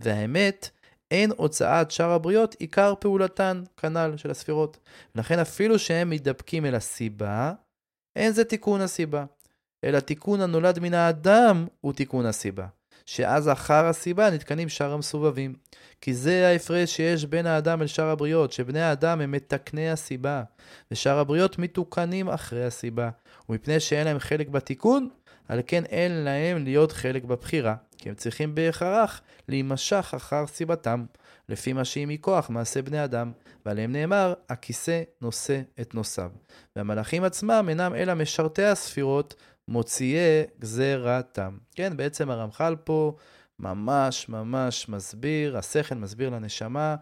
והאמת, 0.00 0.70
אין 1.10 1.32
הוצאת 1.36 1.90
שאר 1.90 2.10
הבריות 2.10 2.56
עיקר 2.58 2.94
פעולתן, 3.00 3.62
כנ"ל 3.76 4.16
של 4.16 4.30
הספירות. 4.30 4.78
ולכן 5.14 5.38
אפילו 5.38 5.78
שהם 5.78 6.10
מתדבקים 6.10 6.66
אל 6.66 6.74
הסיבה, 6.74 7.52
אין 8.16 8.32
זה 8.32 8.44
תיקון 8.44 8.80
הסיבה, 8.80 9.24
אלא 9.84 10.00
תיקון 10.00 10.40
הנולד 10.40 10.78
מן 10.78 10.94
האדם 10.94 11.66
הוא 11.80 11.92
תיקון 11.92 12.26
הסיבה. 12.26 12.66
שאז 13.10 13.48
אחר 13.48 13.86
הסיבה 13.86 14.30
נתקנים 14.30 14.68
שאר 14.68 14.92
המסובבים. 14.92 15.54
כי 16.00 16.14
זה 16.14 16.48
ההפרש 16.48 16.96
שיש 16.96 17.24
בין 17.24 17.46
האדם 17.46 17.82
אל 17.82 17.86
שאר 17.86 18.06
הבריות, 18.06 18.52
שבני 18.52 18.80
האדם 18.80 19.20
הם 19.20 19.30
מתקני 19.30 19.90
הסיבה, 19.90 20.42
ושאר 20.90 21.18
הבריות 21.18 21.58
מתוקנים 21.58 22.28
אחרי 22.28 22.64
הסיבה. 22.64 23.10
ומפני 23.48 23.80
שאין 23.80 24.04
להם 24.06 24.18
חלק 24.18 24.48
בתיקון, 24.48 25.08
על 25.48 25.60
כן 25.66 25.84
אין 25.84 26.12
להם 26.12 26.64
להיות 26.64 26.92
חלק 26.92 27.24
בבחירה, 27.24 27.74
כי 27.98 28.08
הם 28.08 28.14
צריכים 28.14 28.54
בהכרח 28.54 29.20
להימשך 29.48 30.12
אחר 30.16 30.46
סיבתם, 30.46 31.04
לפי 31.48 31.72
מה 31.72 31.84
שהיא 31.84 32.06
מכוח 32.06 32.50
מעשה 32.50 32.82
בני 32.82 33.04
אדם, 33.04 33.32
ועליהם 33.66 33.92
נאמר, 33.92 34.34
הכיסא 34.48 35.02
נושא 35.20 35.60
את 35.80 35.94
נושאיו. 35.94 36.30
והמלאכים 36.76 37.24
עצמם 37.24 37.66
אינם 37.68 37.94
אלא 37.94 38.14
משרתי 38.14 38.64
הספירות, 38.64 39.34
מוציאי 39.70 40.42
גזרתם. 40.60 41.56
כן, 41.74 41.96
בעצם 41.96 42.30
הרמח"ל 42.30 42.76
פה 42.84 43.16
ממש 43.58 44.28
ממש 44.28 44.88
מסביר, 44.88 45.58
השכל 45.58 45.94
מסביר 45.94 46.30
לנשמה, 46.30 46.96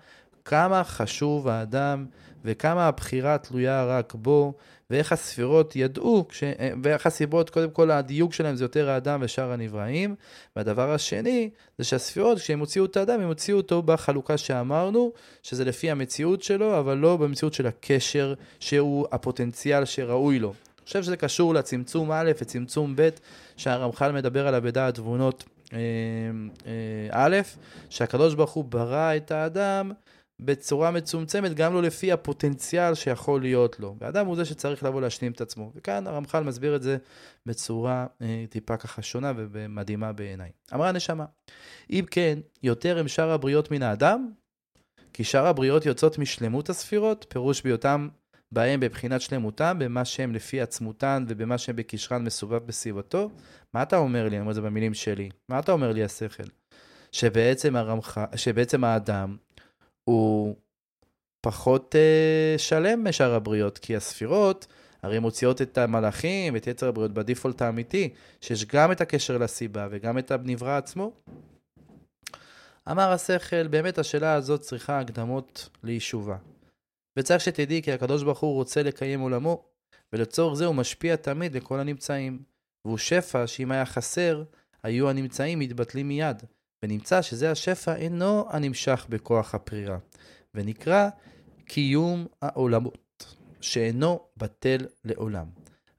כמה 0.44 0.84
חשוב 0.84 1.48
האדם 1.48 2.06
וכמה 2.44 2.88
הבחירה 2.88 3.38
תלויה 3.38 3.84
רק 3.84 4.14
בו, 4.14 4.54
ואיך 4.90 5.12
הספירות 5.12 5.76
ידעו, 5.76 6.28
כש... 6.28 6.42
ואיך 6.82 7.06
הסיבות, 7.06 7.50
קודם 7.50 7.70
כל 7.70 7.90
הדיוק 7.90 8.32
שלהם 8.32 8.56
זה 8.56 8.64
יותר 8.64 8.90
האדם 8.90 9.20
ושאר 9.22 9.52
הנבראים. 9.52 10.14
והדבר 10.56 10.92
השני, 10.92 11.50
זה 11.78 11.84
שהספירות, 11.84 12.38
כשהם 12.38 12.60
הוציאו 12.60 12.84
את 12.84 12.96
האדם, 12.96 13.20
הם 13.20 13.28
הוציאו 13.28 13.56
אותו 13.56 13.82
בחלוקה 13.82 14.38
שאמרנו, 14.38 15.12
שזה 15.42 15.64
לפי 15.64 15.90
המציאות 15.90 16.42
שלו, 16.42 16.78
אבל 16.78 16.96
לא 16.96 17.16
במציאות 17.16 17.54
של 17.54 17.66
הקשר 17.66 18.34
שהוא 18.60 19.06
הפוטנציאל 19.12 19.84
שראוי 19.84 20.38
לו. 20.38 20.54
חושב 20.88 21.02
שזה 21.02 21.16
קשור 21.16 21.54
לצמצום 21.54 22.12
א' 22.12 22.32
וצמצום 22.40 22.96
ב', 22.96 23.08
שהרמח"ל 23.56 24.12
מדבר 24.12 24.48
עליו 24.48 24.62
בדעת 24.62 24.94
תבונות 24.94 25.44
אה, 25.72 25.78
אה, 26.66 27.08
א', 27.12 27.36
שהקדוש 27.90 28.34
ברוך 28.34 28.50
הוא 28.50 28.64
ברא 28.64 29.16
את 29.16 29.30
האדם 29.30 29.92
בצורה 30.40 30.90
מצומצמת, 30.90 31.54
גם 31.54 31.74
לא 31.74 31.82
לפי 31.82 32.12
הפוטנציאל 32.12 32.94
שיכול 32.94 33.40
להיות 33.40 33.80
לו. 33.80 33.96
ואדם 34.00 34.26
הוא 34.26 34.36
זה 34.36 34.44
שצריך 34.44 34.84
לבוא 34.84 35.00
להשלים 35.00 35.32
את 35.32 35.40
עצמו. 35.40 35.72
וכאן 35.74 36.06
הרמח"ל 36.06 36.44
מסביר 36.44 36.76
את 36.76 36.82
זה 36.82 36.96
בצורה 37.46 38.06
אה, 38.22 38.44
טיפה 38.50 38.76
ככה 38.76 39.02
שונה 39.02 39.32
ומדהימה 39.36 40.12
בעיניי. 40.12 40.50
אמרה 40.74 40.88
הנשמה, 40.88 41.24
אם 41.90 42.04
כן, 42.10 42.38
יותר 42.62 42.98
הם 42.98 43.08
שאר 43.08 43.30
הבריות 43.30 43.70
מן 43.70 43.82
האדם, 43.82 44.30
כי 45.12 45.24
שאר 45.24 45.46
הבריות 45.46 45.86
יוצאות 45.86 46.18
משלמות 46.18 46.70
הספירות, 46.70 47.26
פירוש 47.28 47.62
בהיותם 47.62 48.08
בהם 48.52 48.80
בבחינת 48.80 49.20
שלמותם, 49.20 49.76
במה 49.80 50.04
שהם 50.04 50.32
לפי 50.34 50.60
עצמותן 50.60 51.24
ובמה 51.28 51.58
שהם 51.58 51.76
בקשרן 51.76 52.24
מסובב 52.24 52.66
בסביבתו. 52.66 53.30
מה 53.74 53.82
אתה 53.82 53.96
אומר 53.96 54.22
לי? 54.22 54.28
אני 54.28 54.40
אומר 54.40 54.50
את 54.50 54.54
זה 54.54 54.60
במילים 54.60 54.94
שלי. 54.94 55.28
מה 55.48 55.58
אתה 55.58 55.72
אומר 55.72 55.92
לי 55.92 56.04
השכל? 56.04 56.42
שבעצם, 57.12 57.76
הרמח... 57.76 58.18
שבעצם 58.36 58.84
האדם 58.84 59.36
הוא 60.04 60.56
פחות 61.40 61.94
uh, 61.94 62.58
שלם 62.58 63.04
משאר 63.04 63.34
הבריות, 63.34 63.78
כי 63.78 63.96
הספירות 63.96 64.66
הרי 65.02 65.18
מוציאות 65.18 65.62
את 65.62 65.78
המלאכים, 65.78 66.56
את 66.56 66.66
יצר 66.66 66.88
הבריות 66.88 67.12
בדיפולט 67.12 67.62
האמיתי, 67.62 68.14
שיש 68.40 68.64
גם 68.64 68.92
את 68.92 69.00
הקשר 69.00 69.38
לסיבה 69.38 69.88
וגם 69.90 70.18
את 70.18 70.30
הנברא 70.30 70.76
עצמו. 70.76 71.12
אמר 72.90 73.12
השכל, 73.12 73.66
באמת 73.66 73.98
השאלה 73.98 74.34
הזאת 74.34 74.60
צריכה 74.60 75.00
הקדמות 75.00 75.68
ליישובה. 75.84 76.36
וצריך 77.18 77.40
שתדעי 77.40 77.82
כי 77.82 77.92
הקדוש 77.92 78.22
ברוך 78.22 78.40
הוא 78.40 78.54
רוצה 78.54 78.82
לקיים 78.82 79.20
עולמו, 79.20 79.64
ולצורך 80.12 80.54
זה 80.58 80.66
הוא 80.66 80.74
משפיע 80.74 81.16
תמיד 81.16 81.56
לכל 81.56 81.80
הנמצאים. 81.80 82.42
והוא 82.84 82.98
שפע 82.98 83.46
שאם 83.46 83.72
היה 83.72 83.86
חסר, 83.86 84.42
היו 84.82 85.10
הנמצאים 85.10 85.58
מתבטלים 85.58 86.08
מיד. 86.08 86.42
ונמצא 86.82 87.22
שזה 87.22 87.50
השפע 87.50 87.96
אינו 87.96 88.46
הנמשך 88.50 89.06
בכוח 89.08 89.54
הפרירה, 89.54 89.98
ונקרא 90.54 91.08
קיום 91.64 92.26
העולמות, 92.42 93.34
שאינו 93.60 94.20
בטל 94.36 94.86
לעולם. 95.04 95.46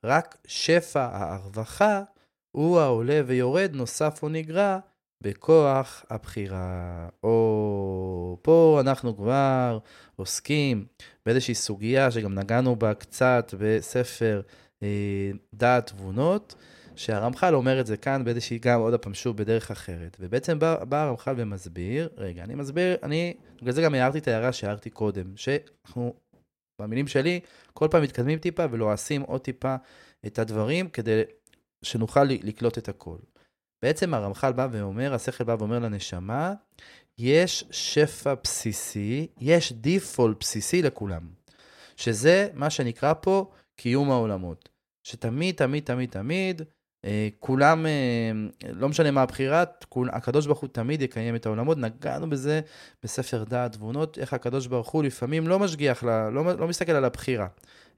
רק 0.04 0.38
שפע 0.48 1.10
הרווחה 1.12 2.04
הוא 2.52 2.80
העולה 2.80 3.22
ויורד, 3.26 3.72
נוסף 3.74 4.20
או 4.24 4.30
נגרע, 4.30 4.80
בכוח 5.24 6.06
הבחירה. 6.10 7.10
או 7.24 8.38
פה 8.42 8.78
אנחנו 8.82 9.18
כבר 9.18 9.80
עוסקים 10.16 10.86
באיזושהי 11.26 11.56
סוגיה 11.56 12.12
שגם 12.12 12.34
נגענו 12.34 12.76
בה 12.76 12.94
קצת 12.94 13.54
בספר 13.60 14.42
אה, 14.84 15.32
דעת 15.54 15.88
תבונות, 15.88 16.56
שהרמח"ל 16.96 17.56
אומר 17.56 17.80
את 17.80 17.88
זה 17.88 17.98
כאן 17.98 18.24
באיזושהי, 18.24 18.60
גם 18.60 18.80
עוד 18.80 18.96
פעם 18.96 19.14
שוב 19.14 19.38
בדרך 19.38 19.72
אחרת. 19.72 20.18
ובעצם 20.20 20.60
בא, 20.60 20.84
בא 20.84 21.04
הרמח"ל 21.04 21.34
ומסביר, 21.38 22.10
רגע, 22.18 22.44
אני 22.44 22.56
מסביר, 22.56 22.98
אני, 23.04 23.34
בגלל 23.62 23.72
זה 23.74 23.82
גם 23.82 23.96
הערתי 23.96 24.18
את 24.18 24.28
ההערה 24.28 24.54
שהערתי 24.54 24.90
קודם, 24.90 25.38
שאנחנו, 25.38 26.14
במילים 26.82 27.08
שלי, 27.08 27.40
כל 27.74 27.88
פעם 27.92 28.04
מתקדמים 28.04 28.40
טיפה 28.40 28.66
ולועסים 28.72 29.22
עוד 29.22 29.42
טיפה 29.42 29.76
את 30.26 30.40
הדברים 30.40 30.90
כדי 30.90 31.22
שנוכל 31.82 32.24
לקלוט 32.24 32.78
את 32.78 32.90
הכל. 32.90 33.18
בעצם 33.82 34.14
הרמח"ל 34.14 34.52
בא 34.52 34.68
ואומר, 34.72 35.14
השכל 35.14 35.44
בא 35.44 35.56
ואומר 35.60 35.80
לנשמה, 35.80 36.54
יש 37.18 37.66
שפע 37.72 38.34
בסיסי, 38.44 39.28
יש 39.40 39.74
דיפולט 39.74 40.38
בסיסי 40.40 40.82
לכולם, 40.82 41.22
שזה 41.96 42.48
מה 42.54 42.70
שנקרא 42.70 43.14
פה 43.22 43.52
קיום 43.76 44.12
העולמות. 44.12 44.70
שתמיד, 45.04 45.56
תמיד, 45.56 45.84
תמיד, 45.84 46.10
תמיד, 46.10 46.62
אה, 47.06 47.30
כולם, 47.40 47.86
אה, 47.86 48.32
לא 48.74 48.90
משנה 48.90 49.12
מה 49.12 49.22
הבחירה, 49.22 49.64
כול, 49.90 50.10
הקדוש 50.14 50.46
ברוך 50.46 50.60
הוא 50.60 50.70
תמיד 50.72 51.02
יקיים 51.02 51.36
את 51.36 51.46
העולמות. 51.46 51.78
נגענו 51.78 52.30
בזה 52.30 52.62
בספר 53.04 53.44
דעת 53.44 53.72
תבונות, 53.72 54.18
איך 54.18 54.34
הקדוש 54.34 54.68
ברוך 54.68 54.90
הוא 54.90 55.04
לפעמים 55.04 55.48
לא 55.48 55.60
משגיח, 55.60 56.04
לא, 56.04 56.60
לא 56.60 56.68
מסתכל 56.68 56.92
על 56.92 57.06
הבחירה, 57.06 57.48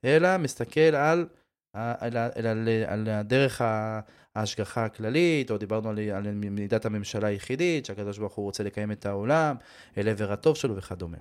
אלא 0.05 0.37
מסתכל 0.37 0.79
על, 0.79 1.25
על, 1.73 2.17
על, 2.17 2.47
על, 2.47 2.69
על 2.87 3.09
הדרך 3.09 3.61
ההשגחה 4.35 4.85
הכללית, 4.85 5.51
או 5.51 5.57
דיברנו 5.57 5.89
על, 5.89 5.99
על 5.99 6.31
מידת 6.33 6.85
הממשלה 6.85 7.27
היחידית, 7.27 7.85
שהקדוש 7.85 8.17
ברוך 8.17 8.33
הוא 8.33 8.45
רוצה 8.45 8.63
לקיים 8.63 8.91
את 8.91 9.05
העולם, 9.05 9.55
אל 9.97 10.09
עבר 10.09 10.31
הטוב 10.31 10.55
שלו 10.55 10.75
וכדומה. 10.75 11.17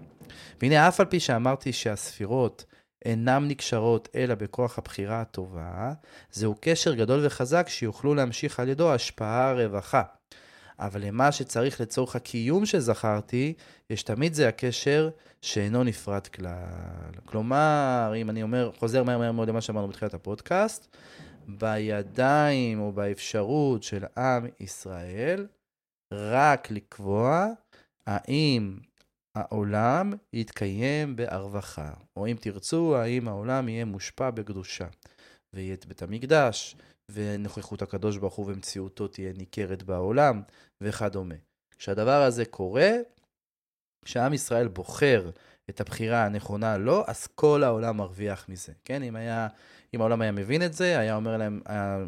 והנה, 0.60 0.88
אף 0.88 1.00
על 1.00 1.06
פי 1.06 1.20
שאמרתי 1.20 1.72
שהספירות, 1.72 2.64
אינם 3.04 3.48
נקשרות 3.48 4.08
אלא 4.14 4.34
בכוח 4.34 4.78
הבחירה 4.78 5.20
הטובה, 5.20 5.92
זהו 6.32 6.54
קשר 6.60 6.94
גדול 6.94 7.26
וחזק 7.26 7.66
שיוכלו 7.68 8.14
להמשיך 8.14 8.60
על 8.60 8.68
ידו 8.68 8.94
השפעה 8.94 9.52
רווחה. 9.52 10.02
אבל 10.80 11.04
למה 11.04 11.32
שצריך 11.32 11.80
לצורך 11.80 12.16
הקיום 12.16 12.66
שזכרתי, 12.66 13.54
יש 13.90 14.02
תמיד 14.02 14.34
זה 14.34 14.48
הקשר 14.48 15.10
שאינו 15.42 15.84
נפרד 15.84 16.26
כלל. 16.26 17.10
כלומר, 17.24 18.12
אם 18.16 18.30
אני 18.30 18.42
אומר, 18.42 18.70
חוזר 18.78 19.02
מהר 19.02 19.18
מהר 19.18 19.32
מאוד 19.32 19.48
למה 19.48 19.60
שאמרנו 19.60 19.88
בתחילת 19.88 20.14
הפודקאסט, 20.14 20.96
בידיים 21.48 22.80
או 22.80 22.92
באפשרות 22.92 23.82
של 23.82 24.04
עם 24.18 24.46
ישראל, 24.60 25.46
רק 26.12 26.70
לקבוע 26.70 27.46
האם 28.06 28.78
העולם 29.34 30.12
יתקיים 30.32 31.16
בהרווחה, 31.16 31.90
או 32.16 32.26
אם 32.26 32.36
תרצו, 32.40 32.96
האם 32.96 33.28
העולם 33.28 33.68
יהיה 33.68 33.84
מושפע 33.84 34.30
בקדושה, 34.30 34.86
ויהיה 35.54 35.74
את 35.74 35.86
בית 35.86 36.02
המקדש, 36.02 36.76
ונוכחות 37.12 37.82
הקדוש 37.82 38.16
ברוך 38.16 38.34
הוא 38.34 38.46
ומציאותו 38.46 39.08
תהיה 39.08 39.32
ניכרת 39.36 39.82
בעולם, 39.82 40.42
וכדומה. 40.80 41.34
כשהדבר 41.78 42.22
הזה 42.22 42.44
קורה, 42.44 42.90
כשעם 44.04 44.34
ישראל 44.34 44.68
בוחר 44.68 45.30
את 45.70 45.80
הבחירה 45.80 46.24
הנכונה 46.24 46.78
לו, 46.78 47.04
אז 47.06 47.26
כל 47.26 47.64
העולם 47.64 47.96
מרוויח 47.96 48.48
מזה, 48.48 48.72
כן? 48.84 49.02
אם 49.02 49.16
היה 49.16 49.48
אם 49.94 50.00
העולם 50.00 50.20
היה 50.20 50.32
מבין 50.32 50.62
את 50.62 50.72
זה, 50.72 50.98
היה 50.98 51.16
אומר 51.16 51.36
להם, 51.36 51.60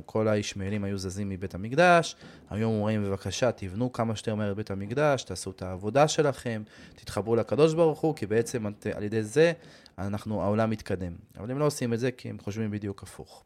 כל 0.07 0.29
הישמעאלים 0.29 0.85
היו 0.85 0.99
זזים 0.99 1.29
מבית 1.29 1.55
המקדש, 1.55 2.17
היו 2.51 2.69
אומרים, 2.69 3.05
בבקשה, 3.05 3.53
תבנו 3.53 3.93
כמה 3.93 4.17
שיותר 4.17 4.35
מהר 4.35 4.51
את 4.51 4.57
בית 4.57 4.71
המקדש, 4.71 5.23
תעשו 5.23 5.51
את 5.51 5.63
העבודה 5.63 6.09
שלכם, 6.09 6.63
תתחברו 6.95 7.37
לקדוש 7.37 7.75
ברוך 7.75 8.01
הוא, 8.01 8.17
כי 8.17 8.27
בעצם 8.27 8.67
על 8.95 9.03
ידי 9.03 9.23
זה 9.23 9.53
אנחנו, 9.99 10.43
העולם 10.43 10.71
מתקדם. 10.71 11.13
אבל 11.39 11.51
הם 11.51 11.59
לא 11.59 11.67
עושים 11.67 11.93
את 11.93 12.01
זה 12.01 12.11
כי 12.11 12.31
הם 12.31 12.39
חושבים 12.39 12.71
בדיוק 12.71 13.03
הפוך. 13.03 13.45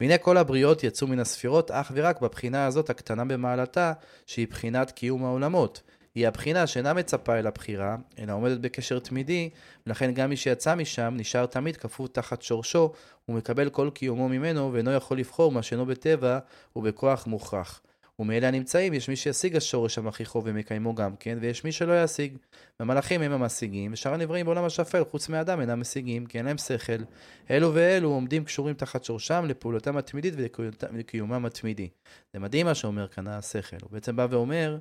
והנה 0.00 0.18
כל 0.18 0.36
הבריות 0.36 0.84
יצאו 0.84 1.06
מן 1.06 1.18
הספירות 1.18 1.70
אך 1.70 1.92
ורק 1.94 2.20
בבחינה 2.20 2.66
הזאת 2.66 2.90
הקטנה 2.90 3.24
במעלתה, 3.24 3.92
שהיא 4.26 4.48
בחינת 4.48 4.90
קיום 4.90 5.24
העולמות. 5.24 5.82
היא 6.14 6.28
הבחינה 6.28 6.66
שאינה 6.66 6.92
מצפה 6.92 7.38
אל 7.38 7.46
הבחירה, 7.46 7.96
אלא 8.18 8.32
עומדת 8.32 8.60
בקשר 8.60 8.98
תמידי, 8.98 9.50
ולכן 9.86 10.12
גם 10.14 10.30
מי 10.30 10.36
שיצא 10.36 10.74
משם 10.74 11.14
נשאר 11.16 11.46
תמיד 11.46 11.76
כפות 11.76 12.14
תחת 12.14 12.42
שורשו, 12.42 12.92
ומקבל 13.28 13.70
כל 13.70 13.90
קיומו 13.94 14.28
ממנו, 14.28 14.72
ואינו 14.72 14.92
יכול 14.92 15.18
לבחור 15.18 15.52
מה 15.52 15.62
שאינו 15.62 15.86
בטבע 15.86 16.38
ובכוח 16.76 17.26
מוכרח. 17.26 17.80
ומאלה 18.18 18.48
הנמצאים 18.48 18.94
יש 18.94 19.08
מי 19.08 19.16
שישיג 19.16 19.56
השורש 19.56 19.98
המכריחו 19.98 20.42
ומקיימו 20.44 20.94
גם 20.94 21.16
כן, 21.16 21.38
ויש 21.40 21.64
מי 21.64 21.72
שלא 21.72 22.04
ישיג. 22.04 22.36
והמלאכים 22.80 23.22
הם 23.22 23.32
המשיגים, 23.32 23.92
ושאר 23.92 24.14
הנבראים 24.14 24.46
בעולם 24.46 24.64
השפל, 24.64 25.04
חוץ 25.04 25.28
מאדם, 25.28 25.60
אינם 25.60 25.80
משיגים, 25.80 26.26
כי 26.26 26.38
אין 26.38 26.46
להם 26.46 26.58
שכל. 26.58 27.02
אלו 27.50 27.74
ואלו 27.74 28.08
עומדים 28.08 28.44
קשורים 28.44 28.74
תחת 28.74 29.04
שורשם 29.04 29.44
לפעולתם 29.48 29.96
התמידית 29.96 30.34
ולקיומם 30.36 31.46
התמידי. 31.46 31.88
זה 32.32 32.38
מדהים 32.38 32.66
מה 32.66 32.74
שאומר 32.74 33.08
כאן 33.08 33.26
השכל. 33.26 33.76
הוא 33.82 33.90
בעצם 33.90 34.16
בא 34.16 34.26
ואומר 34.30 34.78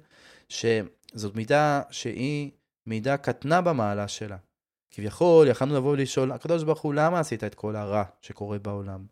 שזאת 0.50 1.36
מידה 1.36 1.82
שהיא 1.89 2.51
מידה 2.86 3.17
קטנה 3.17 3.62
במעלה 3.62 4.08
שלה. 4.08 4.38
כביכול, 4.91 5.48
יכלנו 5.48 5.75
לבוא 5.75 5.91
ולשאול, 5.91 6.32
הקדוש 6.32 6.63
ברוך 6.63 6.82
הוא, 6.82 6.94
למה 6.94 7.20
עשית 7.20 7.44
את 7.44 7.56
כל 7.56 7.75
הרע 7.75 8.03
שקורה 8.22 8.60
בעולם? 8.60 9.06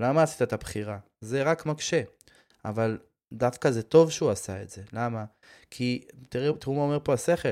למה 0.00 0.22
עשית 0.22 0.42
את 0.42 0.52
הבחירה? 0.52 0.98
זה 1.20 1.42
רק 1.42 1.66
מקשה. 1.66 2.02
אבל 2.64 2.98
דווקא 3.32 3.70
זה 3.70 3.82
טוב 3.82 4.10
שהוא 4.10 4.30
עשה 4.30 4.62
את 4.62 4.70
זה. 4.70 4.82
למה? 4.92 5.24
כי 5.70 6.04
תראו, 6.28 6.52
תראו 6.52 6.74
מה 6.74 6.82
אומר 6.82 6.98
פה 7.02 7.14
השכל, 7.14 7.48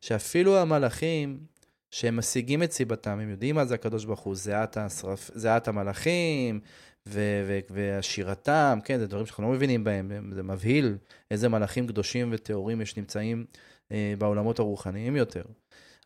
שאפילו 0.00 0.58
המלאכים 0.58 1.40
שהם 1.90 2.16
משיגים 2.16 2.62
את 2.62 2.72
סיבתם, 2.72 3.10
הם 3.10 3.30
יודעים 3.30 3.54
מה 3.54 3.64
זה 3.64 3.74
הקדוש 3.74 4.04
ברוך 4.04 4.20
הוא, 4.20 4.34
זיעת, 4.34 4.76
השרף, 4.76 5.30
זיעת 5.34 5.68
המלאכים 5.68 6.60
ו- 7.06 7.42
ו- 7.46 7.58
והשירתם, 7.70 8.78
כן, 8.84 8.98
זה 8.98 9.06
דברים 9.06 9.26
שאנחנו 9.26 9.42
לא 9.44 9.48
מבינים 9.48 9.84
בהם, 9.84 10.32
זה 10.34 10.42
מבהיל 10.42 10.96
איזה 11.30 11.48
מלאכים 11.48 11.86
קדושים 11.86 12.28
וטהורים 12.32 12.80
יש 12.80 12.96
נמצאים 12.96 13.44
אה, 13.92 14.14
בעולמות 14.18 14.58
הרוחניים 14.58 15.16
יותר. 15.16 15.42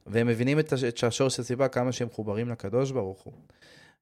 והם 0.07 0.27
מבינים 0.27 0.59
את, 0.59 0.73
את 0.89 1.05
השורש 1.05 1.41
הסיבה 1.41 1.69
כמה 1.69 1.93
שהם 1.93 2.09
מחוברים 2.09 2.49
לקדוש 2.49 2.91
ברוך 2.91 3.23
הוא. 3.23 3.33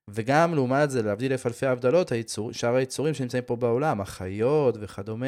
וגם 0.09 0.55
לעומת 0.55 0.91
זה, 0.91 1.03
להבדיל 1.03 1.33
אלף 1.33 1.47
אלפי 1.47 1.67
הבדלות, 1.67 2.13
היצור, 2.13 2.53
שאר 2.53 2.75
היצורים 2.75 3.15
שנמצאים 3.15 3.43
פה 3.47 3.57
בעולם, 3.57 4.01
החיות 4.01 4.77
וכדומה, 4.81 5.27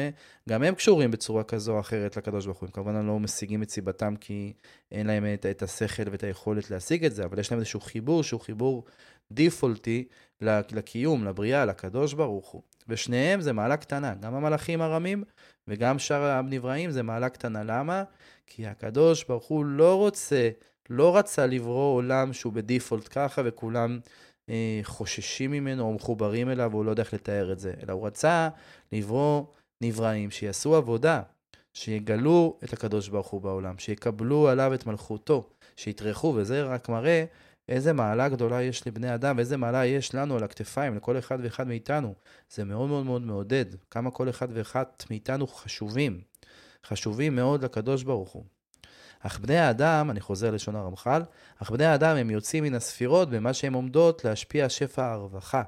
גם 0.49 0.63
הם 0.63 0.75
קשורים 0.75 1.11
בצורה 1.11 1.43
כזו 1.43 1.73
או 1.73 1.79
אחרת 1.79 2.17
לקדוש 2.17 2.45
ברוך 2.45 2.59
הוא. 2.59 2.67
הם 2.67 2.71
כמובן 2.71 3.05
לא 3.05 3.19
משיגים 3.19 3.63
את 3.63 3.69
סיבתם 3.69 4.15
כי 4.15 4.53
אין 4.91 5.07
להם 5.07 5.25
את, 5.33 5.45
את 5.45 5.63
השכל 5.63 6.03
ואת 6.11 6.23
היכולת 6.23 6.71
להשיג 6.71 7.05
את 7.05 7.15
זה, 7.15 7.25
אבל 7.25 7.39
יש 7.39 7.51
להם 7.51 7.59
איזשהו 7.59 7.79
חיבור 7.79 8.23
שהוא 8.23 8.41
חיבור 8.41 8.83
דיפולטי 9.31 10.07
לקיום, 10.41 11.25
לבריאה, 11.25 11.65
לקדוש 11.65 12.13
ברוך 12.13 12.49
הוא. 12.49 12.61
ושניהם 12.87 13.41
זה 13.41 13.53
מעלה 13.53 13.77
קטנה, 13.77 14.13
גם 14.15 14.35
המלאכים 14.35 14.81
הרמים 14.81 15.23
וגם 15.67 15.99
שאר 15.99 16.23
הנבראים 16.23 16.91
זה 16.91 17.03
מעלה 17.03 17.29
קטנה. 17.29 17.63
למה? 17.63 18.03
כי 18.47 18.67
הקדוש 18.67 19.23
ברוך 19.23 19.45
הוא 19.45 19.65
לא 19.65 19.95
רוצה, 19.95 20.49
לא 20.89 21.17
רצה 21.17 21.45
לברוא 21.45 21.95
עולם 21.95 22.33
שהוא 22.33 22.53
בדיפולט 22.53 23.07
ככה 23.11 23.41
וכולם 23.45 23.99
חוששים 24.83 25.51
ממנו 25.51 25.83
או 25.83 25.93
מחוברים 25.93 26.49
אליו 26.49 26.69
והוא 26.71 26.85
לא 26.85 26.89
יודע 26.89 27.03
איך 27.03 27.13
לתאר 27.13 27.51
את 27.51 27.59
זה, 27.59 27.73
אלא 27.83 27.93
הוא 27.93 28.07
רצה 28.07 28.49
לברוא 28.91 29.43
נבראים 29.81 30.31
שיעשו 30.31 30.75
עבודה, 30.75 31.21
שיגלו 31.73 32.59
את 32.63 32.73
הקדוש 32.73 33.09
ברוך 33.09 33.27
הוא 33.27 33.41
בעולם, 33.41 33.77
שיקבלו 33.77 34.47
עליו 34.47 34.73
את 34.73 34.85
מלכותו, 34.85 35.49
שיטרחו, 35.75 36.33
וזה 36.37 36.63
רק 36.63 36.89
מראה 36.89 37.25
איזה 37.69 37.93
מעלה 37.93 38.29
גדולה 38.29 38.61
יש 38.63 38.87
לבני 38.87 39.13
אדם, 39.15 39.37
ואיזה 39.37 39.57
מעלה 39.57 39.85
יש 39.85 40.15
לנו 40.15 40.35
על 40.35 40.43
הכתפיים, 40.43 40.95
לכל 40.95 41.17
אחד 41.17 41.37
ואחד 41.41 41.67
מאיתנו. 41.67 42.13
זה 42.49 42.63
מאוד 42.63 42.89
מאוד 42.89 43.05
מאוד 43.05 43.21
מעודד, 43.21 43.65
כמה 43.91 44.11
כל 44.11 44.29
אחד 44.29 44.47
ואחת 44.53 45.05
מאיתנו 45.09 45.47
חשובים. 45.47 46.21
חשובים 46.85 47.35
מאוד 47.35 47.63
לקדוש 47.63 48.03
ברוך 48.03 48.29
הוא. 48.29 48.56
אך 49.19 49.39
בני 49.39 49.57
האדם, 49.57 50.09
אני 50.11 50.19
חוזר 50.19 50.51
לשון 50.51 50.75
הרמח"ל, 50.75 51.21
אך 51.61 51.71
בני 51.71 51.85
האדם 51.85 52.17
הם 52.17 52.29
יוצאים 52.29 52.63
מן 52.63 52.75
הספירות 52.75 53.29
במה 53.29 53.53
שהן 53.53 53.73
עומדות 53.73 54.25
להשפיע 54.25 54.69
שפע 54.69 55.11
הרווחה. 55.11 55.63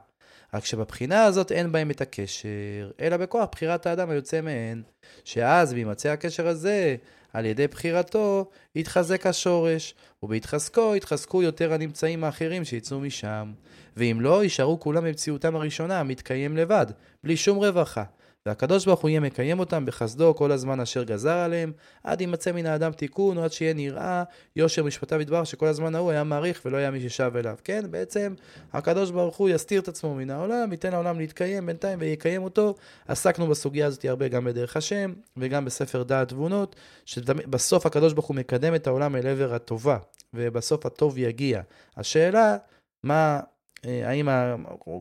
רק 0.54 0.66
שבבחינה 0.66 1.24
הזאת 1.24 1.52
אין 1.52 1.72
בהם 1.72 1.92
את 1.92 2.02
הקשר, 2.02 2.92
אלא 3.02 3.18
בכוח 3.18 3.50
בחירת 3.52 3.86
האדם 3.86 4.10
היוצא 4.10 4.42
מהן, 4.42 4.82
שאז 5.24 5.74
בהימצא 5.74 6.10
הקשר 6.10 6.48
הזה, 6.48 6.96
על 7.34 7.46
ידי 7.46 7.68
בחירתו, 7.68 8.50
יתחזק 8.76 9.26
השורש, 9.26 9.96
ובהתחזקו 10.24 10.96
יתחזקו 10.96 11.44
יותר 11.44 11.74
הנמצאים 11.74 12.24
האחרים 12.24 12.66
שיצאו 12.66 13.00
משם. 13.00 13.52
ואם 13.98 14.22
לא, 14.22 14.44
יישארו 14.44 14.80
כולם 14.80 15.04
במציאותם 15.04 15.56
הראשונה, 15.56 16.00
המתקיים 16.00 16.58
לבד, 16.58 16.86
בלי 17.24 17.38
שום 17.38 17.58
רווחה. 17.58 18.04
והקדוש 18.46 18.86
ברוך 18.86 19.00
הוא 19.00 19.10
יהיה 19.10 19.20
מקיים 19.20 19.60
אותם 19.60 19.86
בחסדו 19.86 20.36
כל 20.36 20.52
הזמן 20.52 20.80
אשר 20.80 21.04
גזר 21.04 21.38
עליהם, 21.38 21.72
עד 22.04 22.22
ימצא 22.22 22.52
מן 22.52 22.66
האדם 22.66 22.92
תיקון, 22.92 23.38
או 23.38 23.44
עד 23.44 23.52
שיהיה 23.52 23.74
נראה 23.74 24.24
יושר 24.56 24.84
משפטיו 24.84 25.22
ידבר, 25.22 25.44
שכל 25.44 25.68
הזמן 25.68 25.96
ההוא 25.96 26.12
היה 26.12 26.24
מעריך 26.24 26.62
ולא 26.66 26.78
היה 26.78 26.92
מי 26.92 27.10
ששב 27.10 27.32
אליו. 27.36 27.56
כן, 27.64 27.86
בעצם 27.92 28.34
הקדוש 28.74 29.12
ברוך 29.12 29.38
הוא 29.38 29.50
יסתיר 29.50 29.82
את 29.82 29.88
עצמו 29.88 30.16
מן 30.16 30.30
העולם, 30.30 30.72
ייתן 30.72 30.92
לעולם 30.92 31.20
להתקיים 31.20 31.66
בינתיים 31.66 32.00
ויקיים 32.02 32.44
אותו. 32.44 32.76
עסקנו 33.08 33.48
בסוגיה 33.48 33.88
הזאת 33.88 34.06
הרבה 34.06 34.28
גם 34.28 34.46
בדרך 34.46 34.78
השם, 34.78 35.14
וגם 35.38 35.66
בספר 35.66 36.04
דעת 36.04 36.30
תבונות, 36.30 36.76
שבסוף 37.06 37.86
הקדוש 37.86 38.14
ברוך 38.14 38.28
הוא 38.28 38.36
מקדם 38.36 38.76
את 38.76 38.88
העולם 38.88 39.16
אל 39.16 39.28
עבר 39.28 39.54
הטובה, 39.54 39.98
ובסוף 40.34 40.86
הטוב 40.86 41.18
יגיע. 41.18 41.62
השאלה, 41.98 42.58
מה, 43.04 43.40
אה, 43.86 44.10
האם, 44.10 44.28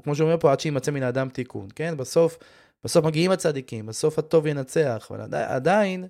כמו 0.04 0.14
שאומר 0.14 0.36
פה, 0.40 0.52
עד 0.52 0.60
שימצא 0.60 0.90
מן 0.90 1.02
האדם 1.02 1.28
תיקון, 1.28 1.68
כן? 1.74 1.96
בסוף 1.96 2.38
בסוף 2.84 3.04
מגיעים 3.04 3.30
הצדיקים, 3.30 3.86
בסוף 3.86 4.18
הטוב 4.18 4.46
ינצח, 4.46 5.08
אבל 5.10 5.34
עדיין, 5.34 6.04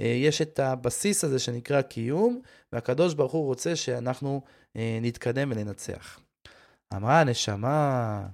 אה, 0.00 0.06
יש 0.06 0.42
את 0.42 0.58
הבסיס 0.58 1.24
הזה 1.24 1.38
שנקרא 1.38 1.82
קיום, 1.82 2.40
והקדוש 2.72 3.14
ברוך 3.14 3.32
הוא 3.32 3.44
רוצה 3.44 3.76
שאנחנו 3.76 4.42
אה, 4.76 4.98
נתקדם 5.02 5.50
וננצח. 5.50 6.20
אמרה 6.94 7.20
הנשמה, 7.20 8.28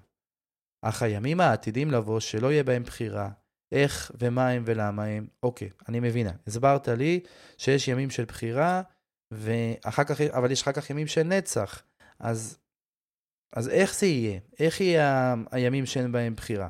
אך 0.85 1.03
הימים 1.03 1.41
העתידים 1.41 1.91
לבוא, 1.91 2.21
שלא 2.21 2.53
יהיה 2.53 2.65
בהם 2.65 2.83
בחירה, 2.83 3.31
איך 3.73 4.13
ומה 4.19 4.49
הם 4.49 4.63
ולמה 4.67 5.05
הם. 5.05 5.27
אוקיי, 5.43 5.71
אני 5.89 6.01
מבינה. 6.01 6.33
הסברת 6.47 6.89
לי 6.89 7.21
שיש 7.59 7.89
ימים 7.89 8.11
של 8.11 8.25
בחירה, 8.25 8.83
ואחר 9.31 10.05
כך, 10.05 10.21
אבל 10.21 10.51
יש 10.51 10.63
אחר 10.63 10.73
כך 10.73 10.91
ימים 10.91 11.07
של 11.07 11.23
נצח. 11.23 11.83
אז, 12.19 12.59
אז 13.57 13.69
איך 13.69 13.95
זה 13.95 14.07
יהיה? 14.07 14.41
איך 14.59 14.81
יהיה 14.81 15.35
הימים 15.51 15.87
שאין 15.87 16.13
בהם 16.13 16.35
בחירה? 16.35 16.69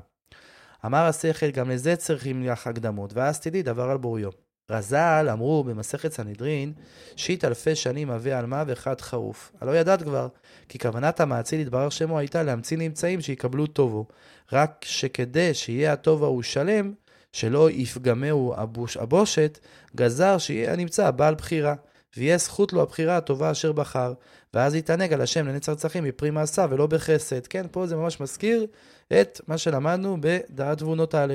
אמר 0.87 1.07
השכל, 1.07 1.51
גם 1.51 1.71
לזה 1.71 1.97
צריכים 1.97 2.43
לך 2.43 2.67
הקדמות, 2.67 3.13
ואז 3.15 3.41
תדעי 3.41 3.63
דבר 3.63 3.91
על 3.91 3.97
בוריו. 3.97 4.31
רז"ל 4.71 5.29
אמרו 5.33 5.65
במסכת 5.65 6.13
סנהדרין, 6.13 6.73
שיט 7.17 7.45
אלפי 7.45 7.75
שנים 7.75 8.11
הווה 8.11 8.39
על 8.39 8.47
מה 8.47 8.65
ואחד 8.67 9.01
חרוף. 9.01 9.53
הלא 9.61 9.77
ידעת 9.77 10.03
כבר, 10.03 10.29
כי 10.69 10.79
כוונת 10.79 11.21
המאציל 11.21 11.61
יתברר 11.61 11.89
שמו 11.89 12.19
הייתה 12.19 12.43
להמציא 12.43 12.79
נמצאים 12.79 13.21
שיקבלו 13.21 13.67
טובו. 13.67 14.07
רק 14.53 14.85
שכדי 14.89 15.55
שיהיה 15.55 15.93
הטוב 15.93 16.25
ההוא 16.25 16.43
שלם, 16.43 16.93
שלא 17.33 17.71
יפגמהו 17.71 18.55
הבוש, 18.57 18.97
הבושת, 18.97 19.59
גזר 19.97 20.39
שיהיה 20.39 20.73
הנמצא 20.73 21.11
בעל 21.11 21.35
בחירה. 21.35 21.75
ויהיה 22.17 22.39
זכות 22.39 22.73
לו 22.73 22.83
הבחירה 22.83 23.17
הטובה 23.17 23.51
אשר 23.51 23.73
בחר, 23.73 24.13
ואז 24.55 24.75
יתענג 24.75 25.13
על 25.13 25.21
השם 25.21 25.47
לנצר 25.47 25.75
צרכים 25.75 26.05
מפרי 26.05 26.31
מעשיו 26.31 26.69
ולא 26.73 26.87
בחסד. 26.87 27.47
כן, 27.47 27.67
פה 27.71 27.87
זה 27.87 27.97
ממש 27.97 28.21
מזכיר 28.21 28.67
את 29.13 29.41
מה 29.49 29.59
שלמדנו 29.59 30.17
בדעת 30.21 30.79
תבונות 30.79 31.15
א'. 31.15 31.35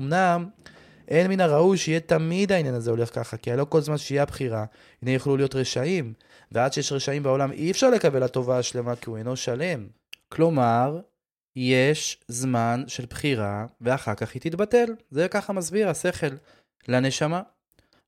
אמנם 0.00 0.48
אין 1.08 1.26
מן 1.26 1.40
הראוי 1.40 1.78
שיהיה 1.78 2.00
תמיד 2.00 2.52
העניין 2.52 2.74
הזה 2.74 2.90
הולך 2.90 3.14
ככה, 3.14 3.36
כי 3.36 3.52
הלא 3.52 3.66
כל 3.68 3.80
זמן 3.80 3.98
שיהיה 3.98 4.22
הבחירה, 4.22 4.64
הנה 5.02 5.10
יוכלו 5.10 5.36
להיות 5.36 5.54
רשעים, 5.54 6.12
ועד 6.52 6.72
שיש 6.72 6.92
רשעים 6.92 7.22
בעולם 7.22 7.52
אי 7.52 7.70
אפשר 7.70 7.90
לקבל 7.90 8.22
הטובה 8.22 8.58
השלמה 8.58 8.96
כי 8.96 9.10
הוא 9.10 9.18
אינו 9.18 9.36
שלם. 9.36 9.86
כלומר, 10.28 11.00
יש 11.56 12.18
זמן 12.28 12.84
של 12.86 13.04
בחירה, 13.10 13.66
ואחר 13.80 14.14
כך 14.14 14.34
היא 14.34 14.42
תתבטל. 14.42 14.86
זה 15.10 15.28
ככה 15.28 15.52
מסביר 15.52 15.88
השכל 15.88 16.26
לנשמה. 16.88 17.42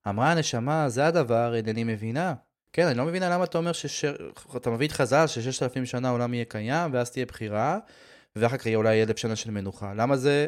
אמרה 0.08 0.32
הנשמה, 0.32 0.88
זה 0.88 1.06
הדבר, 1.06 1.54
אינני 1.54 1.84
מבינה. 1.84 2.34
כן, 2.72 2.86
אני 2.86 2.98
לא 2.98 3.04
מבינה 3.04 3.30
למה 3.30 3.44
אתה 3.44 3.58
אומר 3.58 3.72
שאתה 3.72 4.70
מביא 4.70 4.86
את 4.86 4.92
חז"ל 4.92 5.26
שששת 5.26 5.62
אלפים 5.62 5.86
שנה 5.86 6.08
העולם 6.08 6.34
יהיה 6.34 6.44
קיים, 6.44 6.92
ואז 6.94 7.10
תהיה 7.10 7.26
בחירה, 7.26 7.78
ואחר 8.40 8.56
כך 8.56 8.66
יהיה 8.66 8.76
אולי 8.76 9.02
אלף 9.02 9.16
שנה 9.16 9.36
של 9.36 9.50
מנוחה. 9.50 9.94
למה 9.94 10.16
זה... 10.16 10.46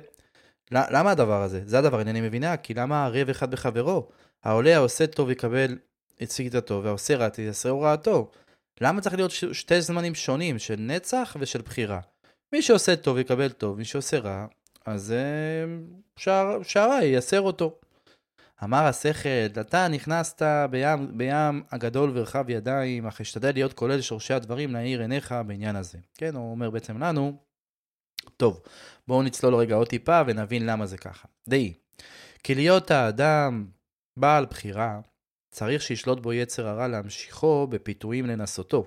למה 0.73 1.11
הדבר 1.11 1.43
הזה? 1.43 1.63
זה 1.65 1.79
הדבר, 1.79 1.99
אינני 1.99 2.21
מבינה, 2.21 2.57
כי 2.57 2.75
למה 2.75 3.09
רב 3.09 3.29
אחד 3.29 3.51
בחברו? 3.51 4.09
העולה 4.45 4.77
העושה 4.77 5.07
טוב 5.07 5.31
יקבל 5.31 5.79
את 6.23 6.31
סגתתו, 6.31 6.81
והעושה 6.85 7.17
רע 7.17 7.29
תעשה 7.29 7.69
הוראתו. 7.69 8.31
למה 8.81 9.01
צריך 9.01 9.15
להיות 9.15 9.31
שתי 9.31 9.81
זמנים 9.81 10.15
שונים, 10.15 10.59
של 10.59 10.77
נצח 10.79 11.37
ושל 11.41 11.63
בחירה? 11.63 12.01
מי 12.53 12.63
שעושה 12.63 12.97
טוב 12.97 13.19
יקבל 13.19 13.49
טוב, 13.49 13.79
מי 13.79 13.85
שעושה 13.85 14.19
רע, 14.19 14.47
אז 14.87 15.15
שער, 16.17 16.63
שערה 16.63 17.03
ייסר 17.03 17.41
אותו. 17.41 17.79
אמר 18.65 18.85
השכל, 18.85 19.61
אתה 19.61 19.89
נכנסת 19.89 20.43
בים, 20.71 21.19
בים 21.19 21.63
הגדול 21.71 22.11
ורחב 22.15 22.51
ידיים, 22.51 23.07
אך 23.07 23.21
אשתדל 23.21 23.53
להיות 23.53 23.73
כולל 23.73 24.01
שורשי 24.01 24.35
הדברים 24.35 24.73
להאיר 24.73 25.01
עיניך 25.01 25.35
בעניין 25.47 25.77
הזה. 25.77 25.99
כן, 26.15 26.35
הוא 26.35 26.51
אומר 26.51 26.71
בעצם 26.71 27.03
לנו, 27.03 27.37
טוב, 28.37 28.61
בואו 29.09 29.23
נצלול 29.23 29.55
רגע 29.55 29.75
עוד 29.75 29.89
טיפה 29.89 30.21
ונבין 30.27 30.67
למה 30.67 30.87
זה 30.87 30.99
ככה. 30.99 31.29
דעי, 31.49 31.73
כי 32.43 32.55
להיות 32.55 32.91
האדם 32.91 33.67
בעל 34.17 34.47
בחירה, 34.47 35.01
צריך 35.51 35.83
שישלוט 35.83 36.21
בו 36.21 36.33
יצר 36.33 36.69
הרע 36.69 36.89
להמשיכו 36.89 37.67
בפיתויים 37.67 38.27
לנסותו. 38.27 38.85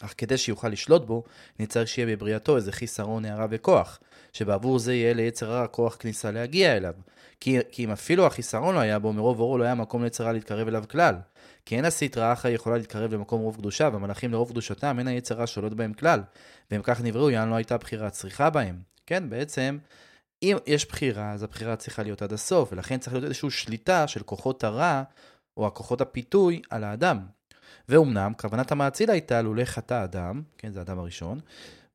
אך 0.00 0.14
כדי 0.18 0.38
שיוכל 0.38 0.68
לשלוט 0.68 1.04
בו, 1.04 1.24
נצטרך 1.58 1.88
שיהיה 1.88 2.16
בבריאתו 2.16 2.56
איזה 2.56 2.72
חיסרון, 2.72 3.24
הערה 3.24 3.46
וכוח, 3.50 4.00
שבעבור 4.32 4.78
זה 4.78 4.94
יהיה 4.94 5.14
ליצר 5.14 5.52
הרע 5.52 5.66
כוח 5.66 5.96
כניסה 6.00 6.30
להגיע 6.30 6.76
אליו. 6.76 6.94
כי, 7.40 7.58
כי 7.70 7.84
אם 7.84 7.90
אפילו 7.90 8.26
החיסרון 8.26 8.74
לא 8.74 8.80
היה 8.80 8.98
בו, 8.98 9.12
מרוב 9.12 9.40
אורו 9.40 9.58
לא 9.58 9.64
היה 9.64 9.74
מקום 9.74 10.04
ליצר 10.04 10.24
הרע 10.24 10.32
להתקרב 10.32 10.68
אליו 10.68 10.84
כלל. 10.90 11.14
כי 11.64 11.76
אין 11.76 11.84
הסטרא 11.84 12.32
אחרא 12.32 12.50
יכולה 12.50 12.76
להתקרב 12.76 13.14
למקום 13.14 13.40
רוב 13.40 13.56
קדושה, 13.56 13.88
והמלאכים 13.92 14.32
לרוב 14.32 14.50
קדושתם 14.50 14.98
אין 14.98 15.08
היצר 15.08 15.34
הרע 15.34 15.46
שולט 15.46 15.72
בהם 15.72 15.92
כלל. 15.92 16.22
והם 16.70 16.80
כך 16.84 17.00
נבראו, 17.00 17.30
יען 17.30 17.48
לא 17.48 17.54
הייתה 17.54 17.76
בחירה 17.76 18.10
צריכה 18.10 18.50
בהם. 18.50 18.82
כן, 19.06 19.30
בעצם, 19.30 19.78
אם 20.42 20.56
יש 20.66 20.88
בחירה, 20.88 21.32
אז 21.32 21.42
הבחירה 21.42 21.76
צריכה 21.76 22.02
להיות 22.02 22.22
עד 22.22 22.32
הסוף, 22.32 22.72
ולכן 22.72 22.98
צריך 22.98 23.14
להיות 23.14 23.24
איזושהי 23.24 23.50
שליטה 23.50 24.06
של 24.06 24.22
כוחות 24.22 24.64
הרע, 24.64 25.02
או 25.56 25.66
הכוחות 25.66 26.00
הפיתוי, 26.00 26.62
על 26.70 26.84
האדם. 26.84 27.18
ואומנם, 27.88 28.32
כוונת 28.36 28.72
המאציל 28.72 29.10
הייתה 29.10 29.42
לולא 29.42 29.64
חטא 29.64 30.04
אדם, 30.04 30.42
כן, 30.58 30.72
זה 30.72 30.78
האדם 30.78 30.98
הראשון, 30.98 31.40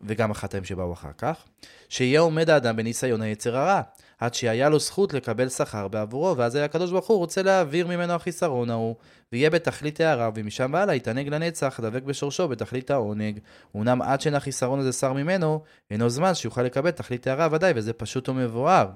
וגם 0.02 0.32
החטאים 0.32 0.64
שבאו 0.64 0.94
אחר 0.94 1.12
כך, 1.18 1.46
שיהיה 1.90 2.20
עומד 2.20 2.50
האדם 2.50 2.76
בניסיון 2.76 3.22
היצר 3.22 3.58
הרע, 3.58 3.82
עד 4.20 4.34
שהיה 4.34 4.70
לו 4.70 4.80
זכות 4.80 5.14
לקבל 5.14 5.50
שכר 5.50 5.88
בעבורו, 5.88 6.38
ואז 6.38 6.56
היה 6.56 6.66
הקדוש 6.66 6.92
ברוך 6.92 7.08
הוא 7.08 7.18
רוצה 7.18 7.42
להעביר 7.42 7.88
ממנו 7.88 8.14
החיסרון 8.14 8.70
ההוא, 8.70 8.96
ויהיה 9.32 9.50
בתכלית 9.50 10.02
הערה, 10.02 10.30
ומשם 10.36 10.72
והלאה 10.74 10.96
יתענג 10.96 11.28
לנצח, 11.28 11.80
דבק 11.84 12.04
בשורשו 12.04 12.48
בתכלית 12.48 12.92
העונג. 12.92 13.40
אמנם 13.76 14.02
עד 14.02 14.22
שאין 14.22 14.36
החיסרון 14.36 14.80
הזה 14.80 14.92
שר 14.92 15.14
ממנו, 15.14 15.64
אינו 15.92 16.10
זמן 16.10 16.36
שיוכל 16.36 16.62
לקבל 16.62 16.92
תכלית 16.92 17.28
הערה 17.28 17.48
ודאי, 17.52 17.74
וזה 17.76 17.94
פשוט 17.94 18.30
ומבואר. 18.30 18.88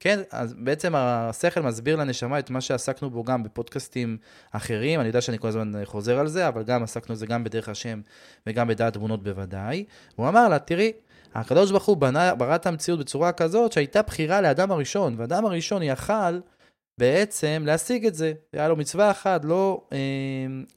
כן, 0.00 0.20
אז 0.30 0.54
בעצם 0.58 0.94
השכל 0.96 1.60
מסביר 1.60 1.96
לנשמה 1.96 2.38
את 2.38 2.50
מה 2.50 2.60
שעסקנו 2.60 3.10
בו 3.10 3.24
גם 3.24 3.42
בפודקאסטים 3.42 4.16
אחרים, 4.52 5.00
אני 5.00 5.08
יודע 5.08 5.20
שאני 5.20 5.38
כל 5.38 5.48
הזמן 5.48 5.72
חוזר 5.84 6.18
על 6.18 6.28
זה, 6.28 6.48
אבל 6.48 6.62
גם 6.62 6.82
עסקנו 6.82 7.14
בזה 7.14 7.26
גם 7.26 7.44
בדרך 7.44 7.68
השם 7.68 8.00
וגם 8.46 8.68
בדעת 8.68 8.92
תמונות 8.92 9.22
בוודאי. 9.22 9.84
הוא 10.16 10.28
אמר 10.28 10.48
לה, 10.48 10.58
תראי, 10.58 10.92
הקדוש 11.40 11.70
ברוך 11.70 11.84
הוא 11.84 11.96
בנה, 11.96 12.34
ברא 12.34 12.54
את 12.54 12.66
המציאות 12.66 13.00
בצורה 13.00 13.32
כזאת 13.32 13.72
שהייתה 13.72 14.02
בחירה 14.02 14.40
לאדם 14.40 14.70
הראשון, 14.70 15.14
ואדם 15.18 15.46
הראשון 15.46 15.82
יכל 15.82 16.40
בעצם 17.00 17.62
להשיג 17.66 18.06
את 18.06 18.14
זה. 18.14 18.32
היה 18.52 18.68
לו 18.68 18.76
מצווה 18.76 19.10
אחת, 19.10 19.44
לא, 19.44 19.86
אה, 19.92 19.98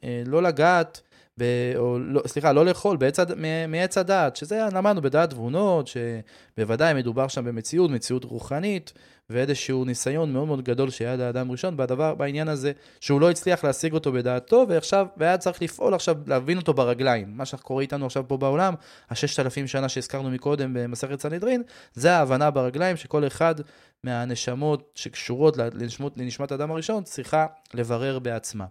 אה, 0.04 0.24
לא 0.26 0.44
לגעת, 0.44 1.02
ב, 1.40 1.44
או 1.78 2.00
לא, 2.00 2.22
סליחה, 2.28 2.52
לא 2.52 2.66
לאכול 2.66 2.98
בעץ, 2.98 3.20
מעץ 3.68 3.98
הדעת, 3.98 4.36
שזה 4.36 4.62
למדנו 4.74 5.02
בדעת 5.02 5.30
תבונות, 5.30 5.88
שבוודאי 5.88 6.94
מדובר 6.94 7.28
שם 7.28 7.46
במציאות, 7.46 7.92
מציאות 7.92 8.24
רוחנית, 8.24 8.94
ואיזשהו 9.30 9.86
ניסיון 9.86 10.34
מאוד 10.34 10.48
מאוד 10.48 10.62
גדול 10.62 10.90
שהיה 10.90 11.16
לאדם 11.16 11.52
ראשון 11.52 11.78
בדבר, 11.78 12.16
בעניין 12.16 12.48
הזה, 12.48 12.72
שהוא 13.00 13.22
לא 13.22 13.30
הצליח 13.30 13.64
להשיג 13.64 13.94
אותו 13.94 14.12
בדעתו, 14.12 14.66
ועכשיו, 14.70 15.08
והיה 15.18 15.38
צריך 15.38 15.62
לפעול 15.62 15.94
עכשיו, 15.94 16.16
להבין 16.28 16.58
אותו 16.58 16.74
ברגליים. 16.74 17.38
מה 17.38 17.46
שקורה 17.46 17.82
איתנו 17.82 18.06
עכשיו 18.06 18.28
פה 18.28 18.38
בעולם, 18.38 18.74
הששת 19.10 19.40
אלפים 19.40 19.68
שנה 19.68 19.90
שהזכרנו 19.90 20.30
מקודם 20.30 20.74
במסכת 20.74 21.22
סנהדרין, 21.22 21.64
זה 21.94 22.12
ההבנה 22.12 22.52
ברגליים 22.52 22.98
שכל 22.98 23.28
אחד 23.28 23.56
מהנשמות 24.04 24.92
שקשורות 24.96 25.58
לנשמות, 25.58 26.18
לנשמת 26.18 26.52
האדם 26.52 26.72
הראשון, 26.72 27.04
צריכה 27.04 27.46
לברר 27.74 28.20
בעצמה. 28.20 28.66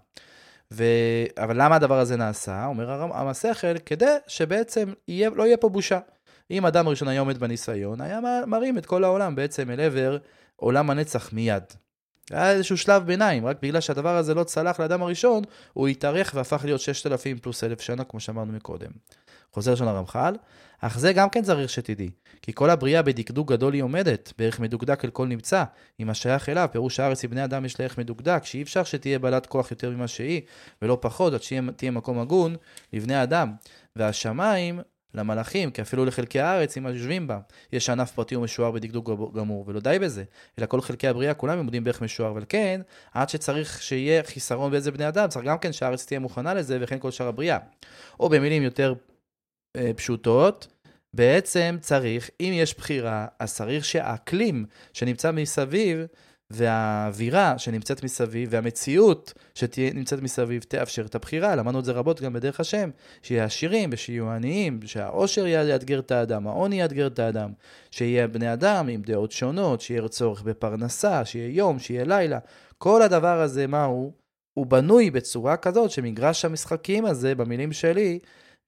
ו... 0.73 0.85
אבל 1.39 1.63
למה 1.63 1.77
הדבר 1.77 1.99
הזה 1.99 2.17
נעשה? 2.17 2.67
אומר 2.67 2.91
המסכת, 3.15 3.83
כדי 3.87 4.17
שבעצם 4.27 4.93
יהיה, 5.09 5.31
לא 5.31 5.47
יהיה 5.47 5.57
פה 5.57 5.69
בושה. 5.69 5.99
אם 6.51 6.67
אדם 6.67 6.89
ראשון 6.89 7.09
היה 7.09 7.21
עומד 7.21 7.39
בניסיון, 7.39 8.01
היה 8.01 8.21
מרים 8.47 8.79
את 8.79 8.87
כל 8.87 9.05
העולם 9.05 9.35
בעצם 9.35 9.71
אל 9.71 9.81
עבר 9.81 10.19
עולם 10.57 10.91
הנצח 10.91 11.33
מיד. 11.33 11.63
היה 12.31 12.53
איזשהו 12.53 12.77
שלב 12.77 13.07
ביניים, 13.07 13.47
רק 13.47 13.57
בגלל 13.63 13.81
שהדבר 13.81 14.17
הזה 14.17 14.35
לא 14.35 14.45
צלח 14.45 14.81
לאדם 14.81 15.03
הראשון, 15.03 15.43
הוא 15.73 15.89
התארך 15.89 16.33
והפך 16.35 16.61
להיות 16.65 16.81
6,000 16.81 17.39
פלוס 17.39 17.65
1,000 17.65 17.81
שנה, 17.81 18.05
כמו 18.05 18.21
שאמרנו 18.21 18.53
מקודם. 18.53 18.91
חוזר 19.53 19.73
לשון 19.73 19.89
הרמח"ל, 19.89 20.35
אך 20.81 20.99
זה 20.99 21.13
גם 21.13 21.31
כן 21.31 21.43
צריך 21.43 21.71
שתדעי, 21.71 22.11
כי 22.43 22.53
כל 22.55 22.71
הבריאה 22.71 23.03
בדקדוק 23.03 23.53
גדול 23.53 23.75
היא 23.75 23.83
עומדת, 23.83 24.33
בערך 24.39 24.61
מדוקדק 24.61 25.05
אל 25.05 25.11
כל 25.11 25.27
נמצא, 25.27 25.65
אם 26.01 26.11
השייך 26.11 26.49
אליו, 26.49 26.69
פירוש 26.73 27.01
הארץ 27.01 27.25
לבני 27.25 27.45
אדם 27.45 27.65
יש 27.65 27.81
לה 27.81 27.85
ערך 27.85 27.99
מדוקדק, 27.99 28.45
שאי 28.45 28.63
אפשר 28.63 28.85
שתהיה 28.85 29.19
בעלת 29.19 29.47
כוח 29.47 29.71
יותר 29.71 29.91
ממה 29.91 30.09
שהיא, 30.09 30.41
ולא 30.83 30.99
פחות, 31.01 31.33
עד 31.33 31.43
שתהיה 31.43 31.91
מקום 31.91 32.19
הגון 32.19 32.57
לבני 32.93 33.23
אדם. 33.23 33.53
והשמיים 33.97 34.81
למלאכים, 35.15 35.71
כי 35.71 35.83
אפילו 35.83 36.05
לחלקי 36.05 36.41
הארץ, 36.41 36.77
אם 36.77 36.87
יושבים 36.87 37.27
בה, 37.27 37.39
יש 37.73 37.91
ענף 37.91 38.11
פרטי 38.11 38.37
ומשוער 38.37 38.71
בדקדוק 38.71 39.11
גמור, 39.35 39.65
ולא 39.67 39.81
די 39.81 39.99
בזה, 40.01 40.25
אלא 40.59 40.67
כל 40.67 40.81
חלקי 40.81 41.09
הבריאה 41.09 41.35
כולם 41.35 41.59
עומדים 41.59 41.85
בערך 41.85 42.03
משוער, 42.03 42.31
אבל 42.31 42.45
כן, 42.49 42.81
עד 43.15 43.29
שצריך 43.29 43.83
שיהיה 43.83 44.23
חיסרון 44.23 44.71
באיזה 44.71 44.91
בני 44.91 45.09
אדם, 45.09 45.29
צריך 45.29 45.47
גם 45.47 45.59
כן 45.59 45.73
שהארץ 45.73 46.07
תהיה 46.07 46.21
מוכנה 46.21 46.55
לזה, 46.55 46.79
וכן 46.81 46.99
כל 46.99 47.11
שאר 47.11 47.27
הבריאה. 47.27 47.59
או 48.21 48.29
במילים 48.29 48.63
יותר 48.63 48.95
פשוטות, 49.97 50.67
בעצם 51.15 51.77
צריך, 51.81 52.31
אם 52.41 52.51
יש 52.55 52.75
בחירה, 52.75 53.27
אז 53.39 53.55
צריך 53.55 53.85
שהאקלים 53.85 54.65
שנמצא 54.93 55.33
מסביב, 55.33 56.07
והאווירה 56.51 57.59
שנמצאת 57.59 58.05
מסביב, 58.05 58.49
והמציאות 58.53 59.33
שנמצאת 59.55 60.23
מסביב, 60.23 60.63
תאפשר 60.63 61.07
את 61.07 61.15
הבחירה. 61.15 61.57
למדנו 61.57 61.79
את 61.79 61.85
זה 61.85 61.93
רבות 61.93 62.21
גם 62.21 62.33
בדרך 62.33 62.61
השם, 62.61 62.91
שיהיה 63.23 63.45
עשירים 63.45 63.91
ושיהיו 63.93 64.31
עניים, 64.31 64.81
שהעושר 64.85 65.47
יאתגר 65.47 65.99
את 65.99 66.11
האדם, 66.11 66.47
העוני 66.47 66.81
יאתגר 66.81 67.07
את 67.07 67.19
האדם, 67.19 67.53
שיהיה 67.91 68.29
בני 68.29 68.53
אדם 68.53 68.89
עם 68.89 69.03
דעות 69.03 69.33
שונות, 69.33 69.81
שיהיה 69.81 70.09
צורך 70.09 70.43
בפרנסה, 70.43 71.25
שיהיה 71.25 71.57
יום, 71.57 71.79
שיהיה 71.79 72.05
לילה. 72.05 72.39
כל 72.79 73.03
הדבר 73.03 73.41
הזה, 73.41 73.67
מה 73.67 73.85
הוא? 73.85 74.13
הוא 74.55 74.67
בנוי 74.67 75.11
בצורה 75.11 75.57
כזאת 75.57 75.91
שמגרש 75.91 76.45
המשחקים 76.45 77.05
הזה, 77.05 77.35
במילים 77.35 77.73
שלי, 77.73 78.19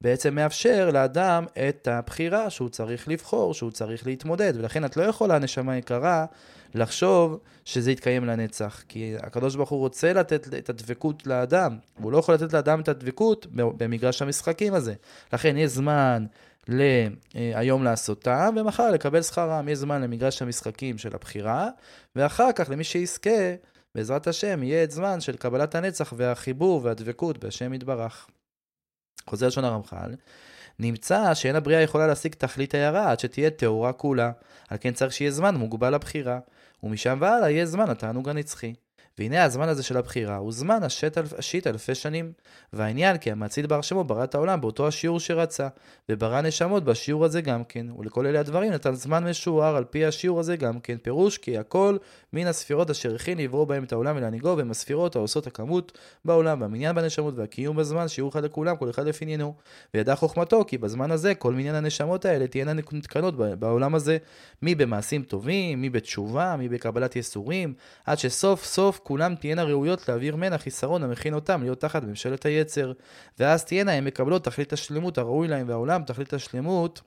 בעצם 0.00 0.34
מאפשר 0.34 0.90
לאדם 0.90 1.44
את 1.68 1.88
הבחירה 1.88 2.50
שהוא 2.50 2.68
צריך 2.68 3.08
לבחור, 3.08 3.54
שהוא 3.54 3.70
צריך 3.70 4.06
להתמודד. 4.06 4.52
ולכן 4.56 4.84
את 4.84 4.96
לא 4.96 5.02
יכולה, 5.02 5.38
נשמה 5.38 5.76
יקרה, 5.76 6.26
לחשוב 6.74 7.38
שזה 7.64 7.92
יתקיים 7.92 8.24
לנצח. 8.24 8.82
כי 8.88 9.14
הקדוש 9.18 9.56
ברוך 9.56 9.70
הוא 9.70 9.78
רוצה 9.78 10.12
לתת 10.12 10.54
את 10.54 10.70
הדבקות 10.70 11.26
לאדם, 11.26 11.78
והוא 12.00 12.12
לא 12.12 12.18
יכול 12.18 12.34
לתת 12.34 12.52
לאדם 12.52 12.80
את 12.80 12.88
הדבקות 12.88 13.46
במגרש 13.50 14.22
המשחקים 14.22 14.74
הזה. 14.74 14.94
לכן 15.32 15.56
יש 15.56 15.70
זמן 15.70 16.26
להיום 16.68 17.84
לעשותם, 17.84 18.54
ומחר 18.56 18.90
לקבל 18.90 19.22
שכרם. 19.22 19.68
יש 19.68 19.78
זמן 19.78 20.02
למגרש 20.02 20.42
המשחקים 20.42 20.98
של 20.98 21.14
הבחירה, 21.14 21.68
ואחר 22.16 22.52
כך 22.54 22.70
למי 22.70 22.84
שיזכה, 22.84 23.54
בעזרת 23.94 24.26
השם, 24.26 24.62
יהיה 24.62 24.84
את 24.84 24.90
זמן 24.90 25.20
של 25.20 25.36
קבלת 25.36 25.74
הנצח 25.74 26.12
והחיבור 26.16 26.80
והדבקות 26.84 27.38
בהשם 27.38 27.74
יתברך. 27.74 28.26
חוזר 29.26 29.46
לשון 29.46 29.64
הרמח"ל, 29.64 30.14
נמצא 30.78 31.35
שאין 31.35 31.56
הבריאה 31.56 31.83
יכולה 31.83 32.06
להשיג 32.06 32.35
תכלית 32.35 32.74
הערה 32.74 33.11
עד 33.11 33.20
שתהיה 33.20 33.50
טהורה 33.50 33.92
כולה. 33.92 34.33
על 34.68 34.78
כן 34.80 34.92
צריך 34.92 35.12
שיהיה 35.12 35.30
זמן 35.30 35.54
מוגבל 35.56 35.94
לבחירה, 35.94 36.38
ומשם 36.83 37.18
והלאה 37.20 37.50
יהיה 37.50 37.66
זמן 37.66 37.90
התענוג 37.90 38.28
הנצחי. 38.28 38.74
והנה 39.20 39.44
הזמן 39.44 39.68
הזה 39.68 39.83
של 39.83 39.96
הבחירה 39.96 40.37
הוא 40.37 40.52
זמן 40.52 40.83
השית, 40.83 41.18
אלף, 41.18 41.33
השית 41.38 41.66
אלפי 41.66 41.94
שנים. 41.94 42.33
והעניין 42.72 43.18
כי 43.18 43.30
המציל 43.30 43.66
בר 43.66 43.80
שמו 43.80 44.04
ברא 44.04 44.24
את 44.24 44.35
העולם 44.35 44.61
באותו 44.61 44.88
השיעור 44.88 45.20
שרצה, 45.20 45.68
וברא 46.09 46.40
נשמות 46.40 46.85
בשיעור 46.85 47.24
הזה 47.24 47.40
גם 47.40 47.64
כן, 47.64 47.87
ולכל 47.98 48.26
אלה 48.26 48.40
הדברים 48.40 48.72
נתן 48.72 48.94
זמן 48.94 49.24
משוער 49.24 49.76
על 49.76 49.85
פי 49.85 50.04
השיעור 50.04 50.40
הזה 50.40 50.56
גם 50.56 50.80
כן, 50.80 50.96
פירוש 51.02 51.38
כי 51.38 51.59
הכל 51.59 51.96
מן 52.33 52.46
הספירות 52.46 52.90
אשר 52.90 53.14
הכין 53.14 53.38
לברוא 53.38 53.64
בהם 53.64 53.85
את 53.85 53.92
העולם 53.92 54.16
ולהנהיגו, 54.16 54.54
והם 54.56 54.70
הספירות 54.70 55.16
העושות 55.16 55.46
הכמות 55.46 55.98
בעולם, 56.24 56.61
והמניין 56.61 56.94
בנשמות 56.94 57.35
והקיום 57.37 57.76
בזמן, 57.76 58.09
שיעור 58.09 58.30
אחד 58.30 58.44
לכולם, 58.44 58.76
כל 58.76 58.90
אחד 58.90 59.06
לפי 59.06 59.24
עניינו. 59.24 59.54
וידע 59.94 60.14
חוכמתו 60.14 60.64
כי 60.66 60.78
בזמן 60.78 61.11
הזה 61.11 61.35
כל 61.35 61.52
מניין 61.52 61.74
הנשמות 61.74 62.24
האלה 62.24 62.46
תהיינה 62.46 62.72
נתקנות 62.72 63.35
בעולם 63.59 63.94
הזה, 63.94 64.18
מי 64.62 64.74
במעשים 64.74 65.22
טובים, 65.22 65.83
מי 65.83 65.90
בתשובה, 65.90 66.56
מי 66.59 66.68
בקבלת 66.68 67.16
יסורים, 67.16 67.74
עד 68.06 68.18
שסוף 68.18 68.64
סוף 68.64 68.98
כולם 69.11 69.35
תהיינה 69.35 69.64
ראויות 69.64 70.09
להעביר 70.09 70.37
מן 70.37 70.53
החיסרון 70.53 71.03
המכין 71.03 71.35
אותם 71.35 71.62
להיות 71.62 71.81
תחת 71.81 72.03
ממשלת 72.03 72.46
היצר. 72.46 72.92
ואז 73.38 73.64
תהיינה 73.64 73.92
הן 73.92 74.05
מקבלות 74.05 74.44
תכלית 74.44 74.73
השלמות 74.73 75.18
הראוי 75.18 75.49
להם 75.49 75.68
והעולם 75.68 76.03
תכלית 76.05 76.33
השלמות 76.33 77.01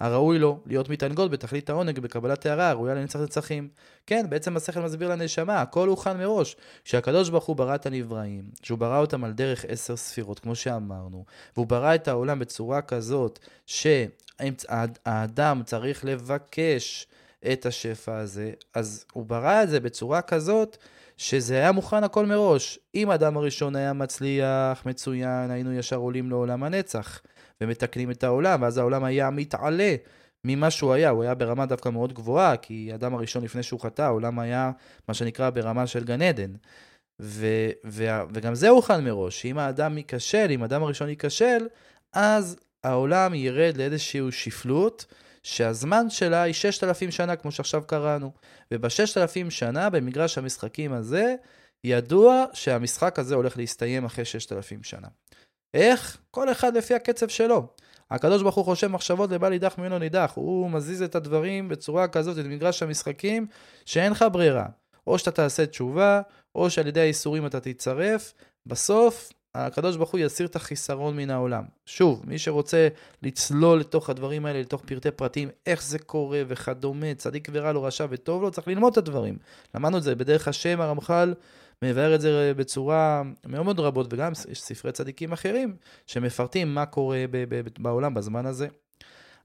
הראוי 0.00 0.38
לו 0.38 0.60
להיות 0.66 0.88
מתענגות 0.88 1.30
בתכלית 1.30 1.70
העונג 1.70 1.98
בקבלת 1.98 2.46
הערה 2.46 2.70
הראויה 2.70 2.94
לנצח 2.94 3.20
נצחים. 3.20 3.68
כן, 4.06 4.26
בעצם 4.28 4.56
השכל 4.56 4.80
מסביר 4.80 5.08
לנשמה, 5.08 5.60
הכל 5.60 5.88
הוכן 5.88 6.16
מראש. 6.18 6.56
כשהקדוש 6.84 7.30
ברוך 7.30 7.44
הוא 7.44 7.56
ברא 7.56 7.74
את 7.74 7.86
הנבראים, 7.86 8.44
שהוא 8.62 8.78
ברא 8.78 8.98
אותם 8.98 9.24
על 9.24 9.32
דרך 9.32 9.64
עשר 9.68 9.96
ספירות, 9.96 10.38
כמו 10.38 10.54
שאמרנו, 10.54 11.24
והוא 11.56 11.66
ברא 11.66 11.94
את 11.94 12.08
העולם 12.08 12.38
בצורה 12.38 12.82
כזאת 12.82 13.38
שהאדם 13.66 15.62
צריך 15.64 16.04
לבקש 16.04 17.06
את 17.52 17.66
השפע 17.66 18.16
הזה, 18.16 18.52
אז 18.74 19.04
הוא 19.12 19.26
ברא 19.26 19.62
את 19.62 19.68
זה 19.68 19.80
בצורה 19.80 20.22
כזאת 20.22 20.76
שזה 21.16 21.54
היה 21.54 21.72
מוכן 21.72 22.04
הכל 22.04 22.26
מראש. 22.26 22.78
אם 22.94 23.10
האדם 23.10 23.36
הראשון 23.36 23.76
היה 23.76 23.92
מצליח, 23.92 24.86
מצוין, 24.86 25.50
היינו 25.50 25.72
ישר 25.72 25.96
עולים 25.96 26.30
לעולם 26.30 26.62
הנצח, 26.62 27.20
ומתקנים 27.60 28.10
את 28.10 28.24
העולם, 28.24 28.62
ואז 28.62 28.78
העולם 28.78 29.04
היה 29.04 29.30
מתעלה 29.30 29.94
ממה 30.44 30.70
שהוא 30.70 30.92
היה. 30.92 31.10
הוא 31.10 31.22
היה 31.22 31.34
ברמה 31.34 31.66
דווקא 31.66 31.88
מאוד 31.88 32.12
גבוהה, 32.12 32.56
כי 32.56 32.88
האדם 32.92 33.14
הראשון 33.14 33.44
לפני 33.44 33.62
שהוא 33.62 33.80
חטא, 33.80 34.02
העולם 34.02 34.38
היה 34.38 34.70
מה 35.08 35.14
שנקרא 35.14 35.50
ברמה 35.50 35.86
של 35.86 36.04
גן 36.04 36.22
עדן. 36.22 36.52
ו- 37.22 37.70
ו- 37.86 38.20
וגם 38.34 38.54
זה 38.54 38.68
הוכן 38.68 39.04
מראש, 39.04 39.42
שאם 39.42 39.58
האדם 39.58 39.98
ייכשל, 39.98 40.46
אם 40.50 40.62
האדם 40.62 40.82
הראשון 40.82 41.08
ייכשל, 41.08 41.66
אז 42.12 42.56
העולם 42.84 43.34
ירד 43.34 43.76
לאיזושהי 43.76 44.20
שפלות, 44.30 45.06
שהזמן 45.44 46.10
שלה 46.10 46.42
היא 46.42 46.54
6,000 46.54 47.10
שנה, 47.10 47.36
כמו 47.36 47.52
שעכשיו 47.52 47.82
קראנו. 47.86 48.32
וב-6,000 48.70 49.50
שנה, 49.50 49.90
במגרש 49.90 50.38
המשחקים 50.38 50.92
הזה, 50.92 51.34
ידוע 51.84 52.44
שהמשחק 52.52 53.18
הזה 53.18 53.34
הולך 53.34 53.56
להסתיים 53.56 54.04
אחרי 54.04 54.24
6,000 54.24 54.82
שנה. 54.82 55.08
איך? 55.74 56.18
כל 56.30 56.52
אחד 56.52 56.76
לפי 56.76 56.94
הקצב 56.94 57.28
שלו. 57.28 57.66
הקדוש 58.10 58.42
ברוך 58.42 58.54
הוא 58.54 58.64
חושב 58.64 58.86
מחשבות 58.86 59.30
ובא 59.32 59.48
לידך 59.48 59.78
ממנו 59.78 59.98
נידח. 59.98 60.32
הוא 60.34 60.70
מזיז 60.70 61.02
את 61.02 61.14
הדברים 61.14 61.68
בצורה 61.68 62.08
כזאת, 62.08 62.38
את 62.38 62.44
מגרש 62.44 62.82
המשחקים, 62.82 63.46
שאין 63.84 64.12
לך 64.12 64.24
ברירה. 64.32 64.66
או 65.06 65.18
שאתה 65.18 65.30
תעשה 65.30 65.66
תשובה, 65.66 66.20
או 66.54 66.70
שעל 66.70 66.86
ידי 66.86 67.00
האיסורים 67.00 67.46
אתה 67.46 67.60
תצטרף. 67.60 68.34
בסוף, 68.66 69.32
הקדוש 69.54 69.96
ברוך 69.96 70.10
הוא 70.10 70.20
יסיר 70.20 70.46
את 70.46 70.56
החיסרון 70.56 71.16
מן 71.16 71.30
העולם. 71.30 71.64
שוב, 71.86 72.22
מי 72.26 72.38
שרוצה 72.38 72.88
לצלול 73.22 73.80
לתוך 73.80 74.10
הדברים 74.10 74.46
האלה, 74.46 74.60
לתוך 74.60 74.82
פרטי 74.84 75.10
פרטים, 75.10 75.48
איך 75.66 75.82
זה 75.82 75.98
קורה 75.98 76.42
וכדומה, 76.48 77.14
צדיק 77.14 77.48
ורע 77.52 77.72
לו, 77.72 77.82
רשע 77.82 78.06
וטוב 78.10 78.42
לו, 78.42 78.50
צריך 78.50 78.68
ללמוד 78.68 78.92
את 78.92 78.98
הדברים. 78.98 79.38
למדנו 79.74 79.98
את 79.98 80.02
זה 80.02 80.14
בדרך 80.14 80.48
השם, 80.48 80.80
הרמח"ל 80.80 81.34
מבאר 81.82 82.14
את 82.14 82.20
זה 82.20 82.52
בצורה 82.56 83.22
מאוד 83.46 83.64
מאוד 83.64 83.80
רבות, 83.80 84.12
וגם 84.12 84.32
יש 84.48 84.62
ספרי 84.62 84.92
צדיקים 84.92 85.32
אחרים 85.32 85.76
שמפרטים 86.06 86.74
מה 86.74 86.86
קורה 86.86 87.24
בעולם 87.78 88.14
בזמן 88.14 88.46
הזה. 88.46 88.68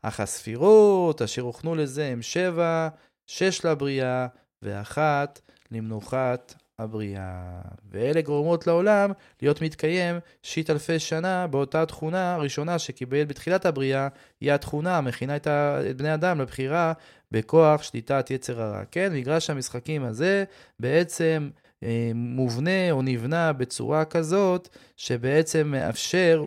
אך 0.02 0.19
הספירות 0.19 1.22
אשר 1.22 1.41
הוכנו 1.41 1.76
לזה 1.76 2.06
הם 2.06 2.22
שבע, 2.22 2.88
שש 3.28 3.65
לבריאה 3.65 4.28
ואחת 4.62 5.41
למנוחת 5.72 6.54
הבריאה. 6.79 7.61
ואלה 7.91 8.21
גורמות 8.21 8.67
לעולם 8.67 9.11
להיות 9.41 9.61
מתקיים 9.61 10.19
שיט 10.43 10.69
אלפי 10.69 10.99
שנה 10.99 11.47
באותה 11.47 11.85
תכונה 11.85 12.35
הראשונה 12.35 12.79
שקיבל 12.79 13.23
בתחילת 13.23 13.65
הבריאה, 13.65 14.07
היא 14.41 14.51
התכונה 14.51 14.97
המכינה 14.97 15.35
את, 15.35 15.47
ה... 15.47 15.79
את 15.89 15.97
בני 15.97 16.13
אדם 16.13 16.41
לבחירה 16.41 16.93
בכוח 17.31 17.83
שליטת 17.83 18.31
יצר 18.31 18.61
הרע. 18.61 18.83
כן, 18.91 19.13
מגרש 19.13 19.49
המשחקים 19.49 20.03
הזה 20.03 20.43
בעצם 20.79 21.49
אה, 21.83 22.11
מובנה 22.15 22.91
או 22.91 23.01
נבנה 23.01 23.53
בצורה 23.53 24.05
כזאת 24.05 24.69
שבעצם 24.97 25.67
מאפשר 25.67 26.45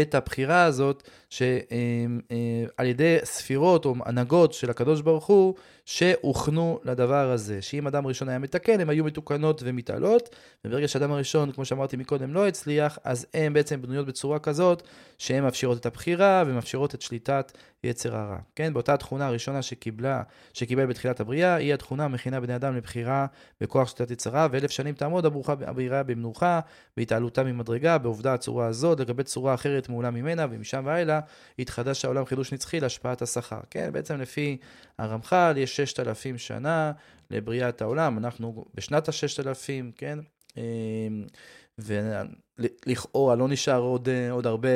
את 0.00 0.14
הבחירה 0.14 0.64
הזאת 0.64 1.02
שעל 1.32 1.46
אה, 2.80 2.86
ידי 2.86 3.16
ספירות 3.24 3.84
או 3.84 3.94
הנהגות 4.04 4.52
של 4.52 4.70
הקדוש 4.70 5.00
ברוך 5.00 5.26
הוא 5.26 5.54
שהוכנו 5.84 6.80
לדבר 6.84 7.30
הזה. 7.30 7.62
שאם 7.62 7.86
אדם 7.86 8.06
ראשון 8.06 8.28
היה 8.28 8.38
מתקן, 8.38 8.80
הן 8.80 8.88
היו 8.88 9.04
מתוקנות 9.04 9.62
ומתעלות, 9.64 10.36
וברגע 10.64 10.88
שאדם 10.88 11.12
הראשון, 11.12 11.52
כמו 11.52 11.64
שאמרתי 11.64 11.96
מקודם, 11.96 12.34
לא 12.34 12.48
הצליח, 12.48 12.98
אז 13.04 13.26
הן 13.34 13.52
בעצם 13.52 13.82
בנויות 13.82 14.06
בצורה 14.06 14.38
כזאת 14.38 14.82
שהן 15.18 15.42
מאפשרות 15.42 15.78
את 15.78 15.86
הבחירה 15.86 16.44
ומאפשרות 16.46 16.94
את 16.94 17.02
שליטת 17.02 17.52
יצר 17.84 18.16
הרע. 18.16 18.38
כן, 18.56 18.72
באותה 18.72 18.96
תכונה 18.96 19.26
הראשונה 19.26 19.62
שקיבלה, 19.62 20.22
שקיבל 20.52 20.86
בתחילת 20.86 21.20
הבריאה, 21.20 21.54
היא 21.54 21.74
התכונה 21.74 22.04
המכינה 22.04 22.40
בני 22.40 22.56
אדם 22.56 22.76
לבחירה 22.76 23.26
בכוח 23.60 23.88
שליטת 23.88 24.10
יצר 24.10 24.36
הרע, 24.36 24.48
ואלף 24.50 24.70
שנים 24.70 24.94
תעמוד 24.94 25.26
הברוכה 25.26 25.54
הבריאה 25.66 26.02
במנוחה, 26.02 26.60
בהתעלותה 26.96 27.44
ממדרגה, 27.44 27.98
בעובדה 27.98 28.34
הצורה 28.34 28.66
הזאת, 28.66 29.00
לגבי 29.00 29.22
צורה 29.22 29.54
אחרת 29.54 29.88
מעולה 29.88 30.10
ממנה, 30.10 30.46
ומשם 30.50 30.82
ואילך 30.86 31.21
יתחדש 31.58 32.04
העולם 32.04 32.24
חידוש 32.24 32.52
נצחי 32.52 32.80
להשפעת 32.80 33.22
השכר. 33.22 33.60
כן, 33.70 33.92
בעצם 33.92 34.20
לפי 34.20 34.56
הרמח"ל 34.98 35.54
יש 35.56 35.76
ששת 35.76 36.00
אלפים 36.00 36.38
שנה 36.38 36.92
לבריאת 37.30 37.82
העולם, 37.82 38.18
אנחנו 38.18 38.64
בשנת 38.74 39.08
הששת 39.08 39.46
אלפים, 39.46 39.92
כן? 39.96 40.18
אמ, 40.56 41.24
ולכאורה 41.78 43.34
לא 43.34 43.48
נשאר 43.48 43.80
עוד, 43.80 44.08
עוד, 44.30 44.46
הרבה, 44.46 44.68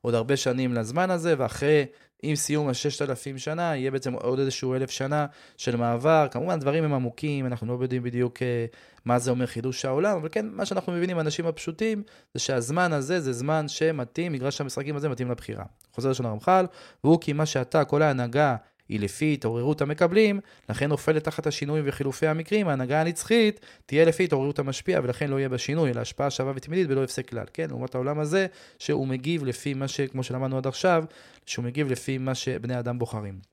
עוד 0.00 0.14
הרבה 0.14 0.36
שנים 0.36 0.74
לזמן 0.74 1.10
הזה, 1.10 1.34
ואחרי, 1.38 1.84
עם 2.22 2.36
סיום 2.36 2.68
הששת 2.68 3.02
אלפים 3.02 3.38
שנה, 3.38 3.76
יהיה 3.76 3.90
בעצם 3.90 4.12
עוד 4.12 4.38
איזשהו 4.38 4.74
אלף 4.74 4.90
שנה 4.90 5.26
של 5.56 5.76
מעבר. 5.76 6.26
כמובן, 6.30 6.58
דברים 6.58 6.84
הם 6.84 6.94
עמוקים, 6.94 7.46
אנחנו 7.46 7.66
לא 7.66 7.82
יודעים 7.82 8.02
בדיוק 8.02 8.42
אה, 8.42 8.66
מה 9.04 9.18
זה 9.18 9.30
אומר 9.30 9.46
חידוש 9.46 9.84
העולם, 9.84 10.16
אבל 10.16 10.28
כן, 10.32 10.46
מה 10.52 10.66
שאנחנו 10.66 10.92
מבינים, 10.92 11.18
האנשים 11.18 11.46
הפשוטים, 11.46 12.02
זה 12.34 12.40
שהזמן 12.40 12.92
הזה 12.92 13.20
זה 13.20 13.32
זמן 13.32 13.68
שמתאים, 13.68 14.32
מגרש 14.32 14.60
המשחקים 14.60 14.96
הזה 14.96 15.08
מתאים 15.08 15.30
לבחירה. 15.30 15.64
חוזר 15.92 16.10
לשון 16.10 16.26
הרמח"ל, 16.26 16.66
והוא 17.04 17.20
כי 17.20 17.32
מה 17.32 17.46
שאתה, 17.46 17.84
כל 17.84 18.02
ההנהגה, 18.02 18.56
היא 18.88 19.00
לפי 19.00 19.32
התעוררות 19.32 19.82
המקבלים, 19.82 20.40
לכן 20.68 20.88
נופלת 20.88 21.24
תחת 21.24 21.46
השינויים 21.46 21.84
וחילופי 21.88 22.26
המקרים, 22.26 22.68
ההנהגה 22.68 23.00
הנצחית 23.00 23.60
תהיה 23.86 24.04
לפי 24.04 24.24
התעוררות 24.24 24.58
המשפיע, 24.58 25.00
ולכן 25.02 25.30
לא 25.30 25.38
יהיה 25.38 25.48
בה 25.48 25.58
שינוי, 25.58 25.90
אלא 25.90 26.00
השפעה 26.00 26.30
שווה 26.30 26.52
ותמידית 26.56 26.86
ולא 26.90 27.04
הפסק 27.04 27.28
כלל, 27.28 27.44
כן? 27.52 27.66
לעומת 27.70 27.94
העולם 27.94 28.18
הזה, 28.18 28.46
שהוא 28.78 29.06
מגיב 29.06 29.44
לפי 29.44 29.74
מה 29.74 29.88
ש... 29.88 30.00
כמו 30.00 30.22
שלמדנו 30.22 30.56
עד 30.56 30.66
עכשיו, 30.66 31.04
שהוא 31.46 31.64
מגיב 31.64 31.90
לפי 31.90 32.18
מה 32.18 32.34
שבני 32.34 32.78
אדם 32.78 32.98
בוחרים. 32.98 33.52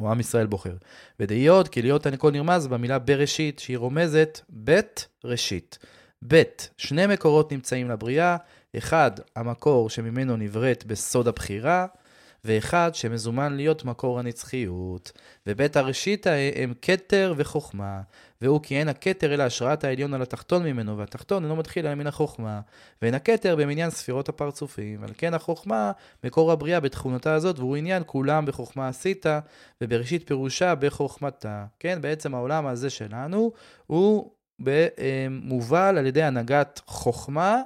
או 0.00 0.10
עם 0.10 0.20
ישראל 0.20 0.46
בוחר. 0.46 0.76
ודהיות, 1.20 1.68
כי 1.68 1.82
להיות 1.82 2.06
הכל 2.06 2.30
נרמז 2.30 2.66
במילה 2.66 2.98
בראשית, 2.98 3.58
שהיא 3.58 3.78
רומזת 3.78 4.40
בית 4.48 5.08
ראשית. 5.24 5.78
בית, 6.22 6.70
שני 6.76 7.06
מקורות 7.06 7.52
נמצאים 7.52 7.90
לבריאה, 7.90 8.36
אחד, 8.76 9.10
המקור 9.36 9.90
שממנו 9.90 10.36
נבראת 10.36 10.84
בסוד 10.86 11.28
הבחירה, 11.28 11.86
ואחד 12.44 12.94
שמזומן 12.94 13.56
להיות 13.56 13.84
מקור 13.84 14.18
הנצחיות. 14.18 15.12
ובית 15.46 15.76
הראשית 15.76 16.26
הם 16.56 16.74
כתר 16.82 17.34
וחוכמה, 17.36 18.00
והוא 18.40 18.60
כי 18.62 18.78
אין 18.78 18.88
הכתר 18.88 19.34
אלא 19.34 19.42
השראת 19.42 19.84
העליון 19.84 20.14
על 20.14 20.22
התחתון 20.22 20.64
ממנו, 20.64 20.98
והתחתון 20.98 21.44
אינו 21.44 21.56
מתחיל 21.56 21.86
אלא 21.86 21.94
מן 21.94 22.06
החוכמה, 22.06 22.60
ואין 23.02 23.14
הכתר 23.14 23.56
במניין 23.56 23.90
ספירות 23.90 24.28
הפרצופים. 24.28 25.02
על 25.02 25.10
כן 25.18 25.34
החוכמה, 25.34 25.92
מקור 26.24 26.52
הבריאה 26.52 26.80
בתכונתה 26.80 27.34
הזאת, 27.34 27.58
והוא 27.58 27.76
עניין 27.76 28.02
כולם 28.06 28.46
בחוכמה 28.46 28.88
עשית, 28.88 29.26
ובראשית 29.80 30.26
פירושה 30.26 30.74
בחוכמתה. 30.74 31.64
כן, 31.78 31.98
בעצם 32.00 32.34
העולם 32.34 32.66
הזה 32.66 32.90
שלנו, 32.90 33.52
הוא 33.86 34.30
מובל 35.30 35.98
על 35.98 36.06
ידי 36.06 36.22
הנהגת 36.22 36.80
חוכמה 36.86 37.62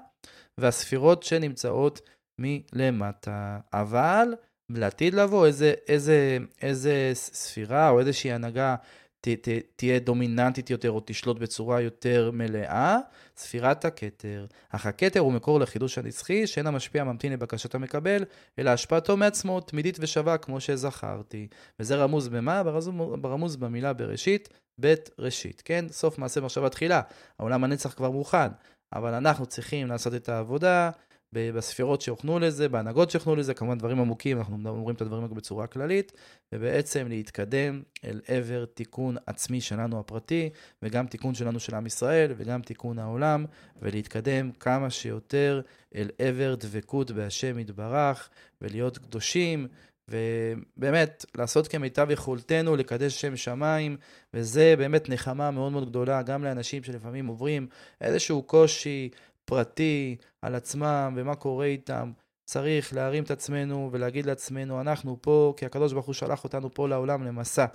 והספירות 0.58 1.22
שנמצאות 1.22 2.00
מלמטה. 2.38 3.58
אבל 3.72 4.34
לעתיד 4.74 5.14
לבוא, 5.14 5.46
איזה, 5.46 5.74
איזה, 5.88 6.38
איזה 6.62 7.10
ספירה 7.14 7.90
או 7.90 8.00
איזושהי 8.00 8.32
הנהגה 8.32 8.76
ת, 9.20 9.28
ת, 9.28 9.48
תהיה 9.76 9.98
דומיננטית 9.98 10.70
יותר 10.70 10.90
או 10.90 11.00
תשלוט 11.04 11.38
בצורה 11.38 11.80
יותר 11.80 12.30
מלאה, 12.32 12.98
ספירת 13.36 13.84
הכתר. 13.84 14.46
אך 14.70 14.86
הכתר 14.86 15.20
הוא 15.20 15.32
מקור 15.32 15.60
לחידוש 15.60 15.98
הנצחי, 15.98 16.46
שאין 16.46 16.66
המשפיע 16.66 17.04
ממתין 17.04 17.32
לבקשת 17.32 17.74
המקבל, 17.74 18.24
אלא 18.58 18.70
השפעתו 18.70 19.16
מעצמו 19.16 19.60
תמידית 19.60 19.96
ושווה 20.00 20.38
כמו 20.38 20.60
שזכרתי. 20.60 21.48
וזה 21.80 21.96
רמוז 21.96 22.28
במה? 22.28 22.62
ברמוז, 22.62 22.90
ברמוז 23.20 23.56
במילה 23.56 23.92
בראשית, 23.92 24.48
בית 24.78 25.10
ראשית, 25.18 25.62
כן? 25.64 25.84
סוף 25.88 26.18
מעשה 26.18 26.40
מחשבה 26.40 26.68
תחילה. 26.68 27.00
העולם 27.38 27.64
הנצח 27.64 27.94
כבר 27.94 28.10
מוכן, 28.10 28.48
אבל 28.92 29.14
אנחנו 29.14 29.46
צריכים 29.46 29.86
לעשות 29.86 30.14
את 30.14 30.28
העבודה. 30.28 30.90
בספירות 31.32 32.00
שהוכנו 32.00 32.38
לזה, 32.38 32.68
בהנהגות 32.68 33.10
שהוכנו 33.10 33.36
לזה, 33.36 33.54
כמובן 33.54 33.78
דברים 33.78 34.00
עמוקים, 34.00 34.38
אנחנו 34.38 34.68
אומרים 34.68 34.96
את 34.96 35.00
הדברים 35.00 35.34
בצורה 35.34 35.66
כללית, 35.66 36.12
ובעצם 36.52 37.06
להתקדם 37.08 37.82
אל 38.04 38.20
עבר 38.28 38.64
תיקון 38.64 39.16
עצמי 39.26 39.60
שלנו 39.60 40.00
הפרטי, 40.00 40.50
וגם 40.82 41.06
תיקון 41.06 41.34
שלנו 41.34 41.60
של 41.60 41.74
עם 41.74 41.86
ישראל, 41.86 42.32
וגם 42.36 42.62
תיקון 42.62 42.98
העולם, 42.98 43.44
ולהתקדם 43.82 44.52
כמה 44.52 44.90
שיותר 44.90 45.60
אל 45.94 46.10
עבר 46.18 46.54
דבקות 46.54 47.10
בהשם 47.10 47.58
יתברך, 47.58 48.28
ולהיות 48.60 48.98
קדושים. 48.98 49.68
ובאמת, 50.10 51.24
לעשות 51.34 51.68
כמיטב 51.68 52.10
יכולתנו 52.10 52.76
לקדש 52.76 53.20
שם 53.20 53.36
שמיים, 53.36 53.96
וזה 54.34 54.74
באמת 54.78 55.08
נחמה 55.08 55.50
מאוד 55.50 55.72
מאוד 55.72 55.88
גדולה 55.88 56.22
גם 56.22 56.44
לאנשים 56.44 56.82
שלפעמים 56.82 57.26
עוברים 57.26 57.66
איזשהו 58.00 58.42
קושי, 58.42 59.08
פרטי 59.50 60.16
על 60.42 60.54
עצמם 60.54 61.14
ומה 61.16 61.34
קורה 61.34 61.66
איתם. 61.66 62.10
צריך 62.44 62.94
להרים 62.94 63.24
את 63.24 63.30
עצמנו 63.30 63.88
ולהגיד 63.92 64.26
לעצמנו, 64.26 64.80
אנחנו 64.80 65.18
פה, 65.20 65.54
כי 65.56 65.66
הקדוש 65.66 65.92
ברוך 65.92 66.06
הוא 66.06 66.14
שלח 66.14 66.44
אותנו 66.44 66.74
פה 66.74 66.88
לעולם 66.88 67.24
למסע. 67.24 67.66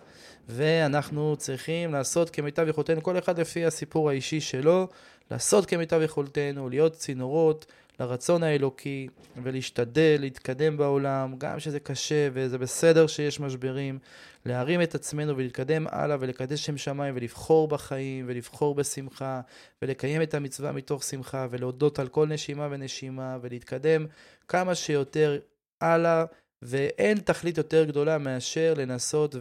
ואנחנו 0.47 1.35
צריכים 1.37 1.91
לעשות 1.91 2.29
כמיטב 2.29 2.67
יכולתנו, 2.67 3.03
כל 3.03 3.17
אחד 3.17 3.39
לפי 3.39 3.65
הסיפור 3.65 4.09
האישי 4.09 4.41
שלו, 4.41 4.87
לעשות 5.31 5.65
כמיטב 5.65 6.01
יכולתנו, 6.03 6.69
להיות 6.69 6.93
צינורות 6.93 7.65
לרצון 7.99 8.43
האלוקי 8.43 9.07
ולהשתדל 9.43 10.17
להתקדם 10.19 10.77
בעולם, 10.77 11.35
גם 11.37 11.59
שזה 11.59 11.79
קשה 11.79 12.27
וזה 12.33 12.57
בסדר 12.57 13.07
שיש 13.07 13.39
משברים, 13.39 13.99
להרים 14.45 14.81
את 14.81 14.95
עצמנו 14.95 15.37
ולהתקדם 15.37 15.87
הלאה 15.89 16.17
ולקדש 16.19 16.65
שם 16.65 16.77
שמיים 16.77 17.15
ולבחור 17.17 17.67
בחיים 17.67 18.25
ולבחור 18.27 18.75
בשמחה 18.75 19.41
ולקיים 19.81 20.21
את 20.21 20.33
המצווה 20.33 20.71
מתוך 20.71 21.03
שמחה 21.03 21.47
ולהודות 21.49 21.99
על 21.99 22.07
כל 22.07 22.27
נשימה 22.27 22.67
ונשימה 22.71 23.37
ולהתקדם 23.41 24.05
כמה 24.47 24.75
שיותר 24.75 25.39
הלאה 25.81 26.25
ואין 26.61 27.17
תכלית 27.17 27.57
יותר 27.57 27.83
גדולה 27.83 28.17
מאשר 28.17 28.73
לנסות 28.77 29.35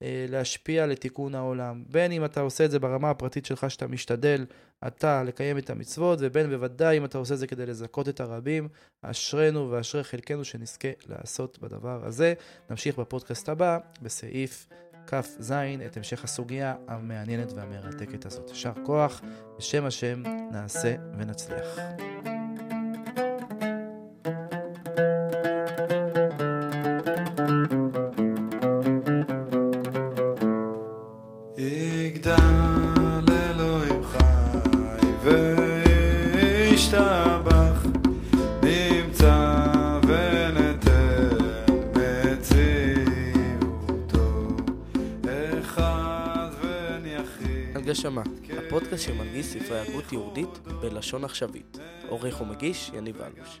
ולהשפיע 0.00 0.86
לתיקון 0.86 1.34
העולם. 1.34 1.84
בין 1.88 2.12
אם 2.12 2.24
אתה 2.24 2.40
עושה 2.40 2.64
את 2.64 2.70
זה 2.70 2.78
ברמה 2.78 3.10
הפרטית 3.10 3.46
שלך, 3.46 3.70
שאתה 3.70 3.86
משתדל 3.86 4.46
אתה 4.86 5.22
לקיים 5.22 5.58
את 5.58 5.70
המצוות, 5.70 6.18
ובין 6.22 6.50
בוודאי 6.50 6.98
אם 6.98 7.04
אתה 7.04 7.18
עושה 7.18 7.34
את 7.34 7.38
זה 7.38 7.46
כדי 7.46 7.66
לזכות 7.66 8.08
את 8.08 8.20
הרבים, 8.20 8.68
אשרינו 9.02 9.70
ואשרי 9.70 10.04
חלקנו 10.04 10.44
שנזכה 10.44 10.88
לעשות 11.06 11.58
בדבר 11.58 12.06
הזה. 12.06 12.34
נמשיך 12.70 12.98
בפודקאסט 12.98 13.48
הבא, 13.48 13.78
בסעיף 14.02 14.66
כ"ז, 15.06 15.52
את 15.86 15.96
המשך 15.96 16.24
הסוגיה 16.24 16.74
המעניינת 16.88 17.52
והמרתקת 17.52 18.26
הזאת. 18.26 18.48
יישר 18.48 18.72
כוח, 18.84 19.22
בשם 19.58 19.84
השם 19.84 20.22
נעשה 20.52 20.94
ונצליח. 21.18 21.78
ספרי 49.42 49.80
הגות 49.80 50.12
יהודית 50.12 50.58
בלשון 50.80 51.24
עכשווית. 51.24 51.78
עורך 52.08 52.40
ומגיש 52.40 52.90
יניב 52.94 53.20
אלוש. 53.20 53.60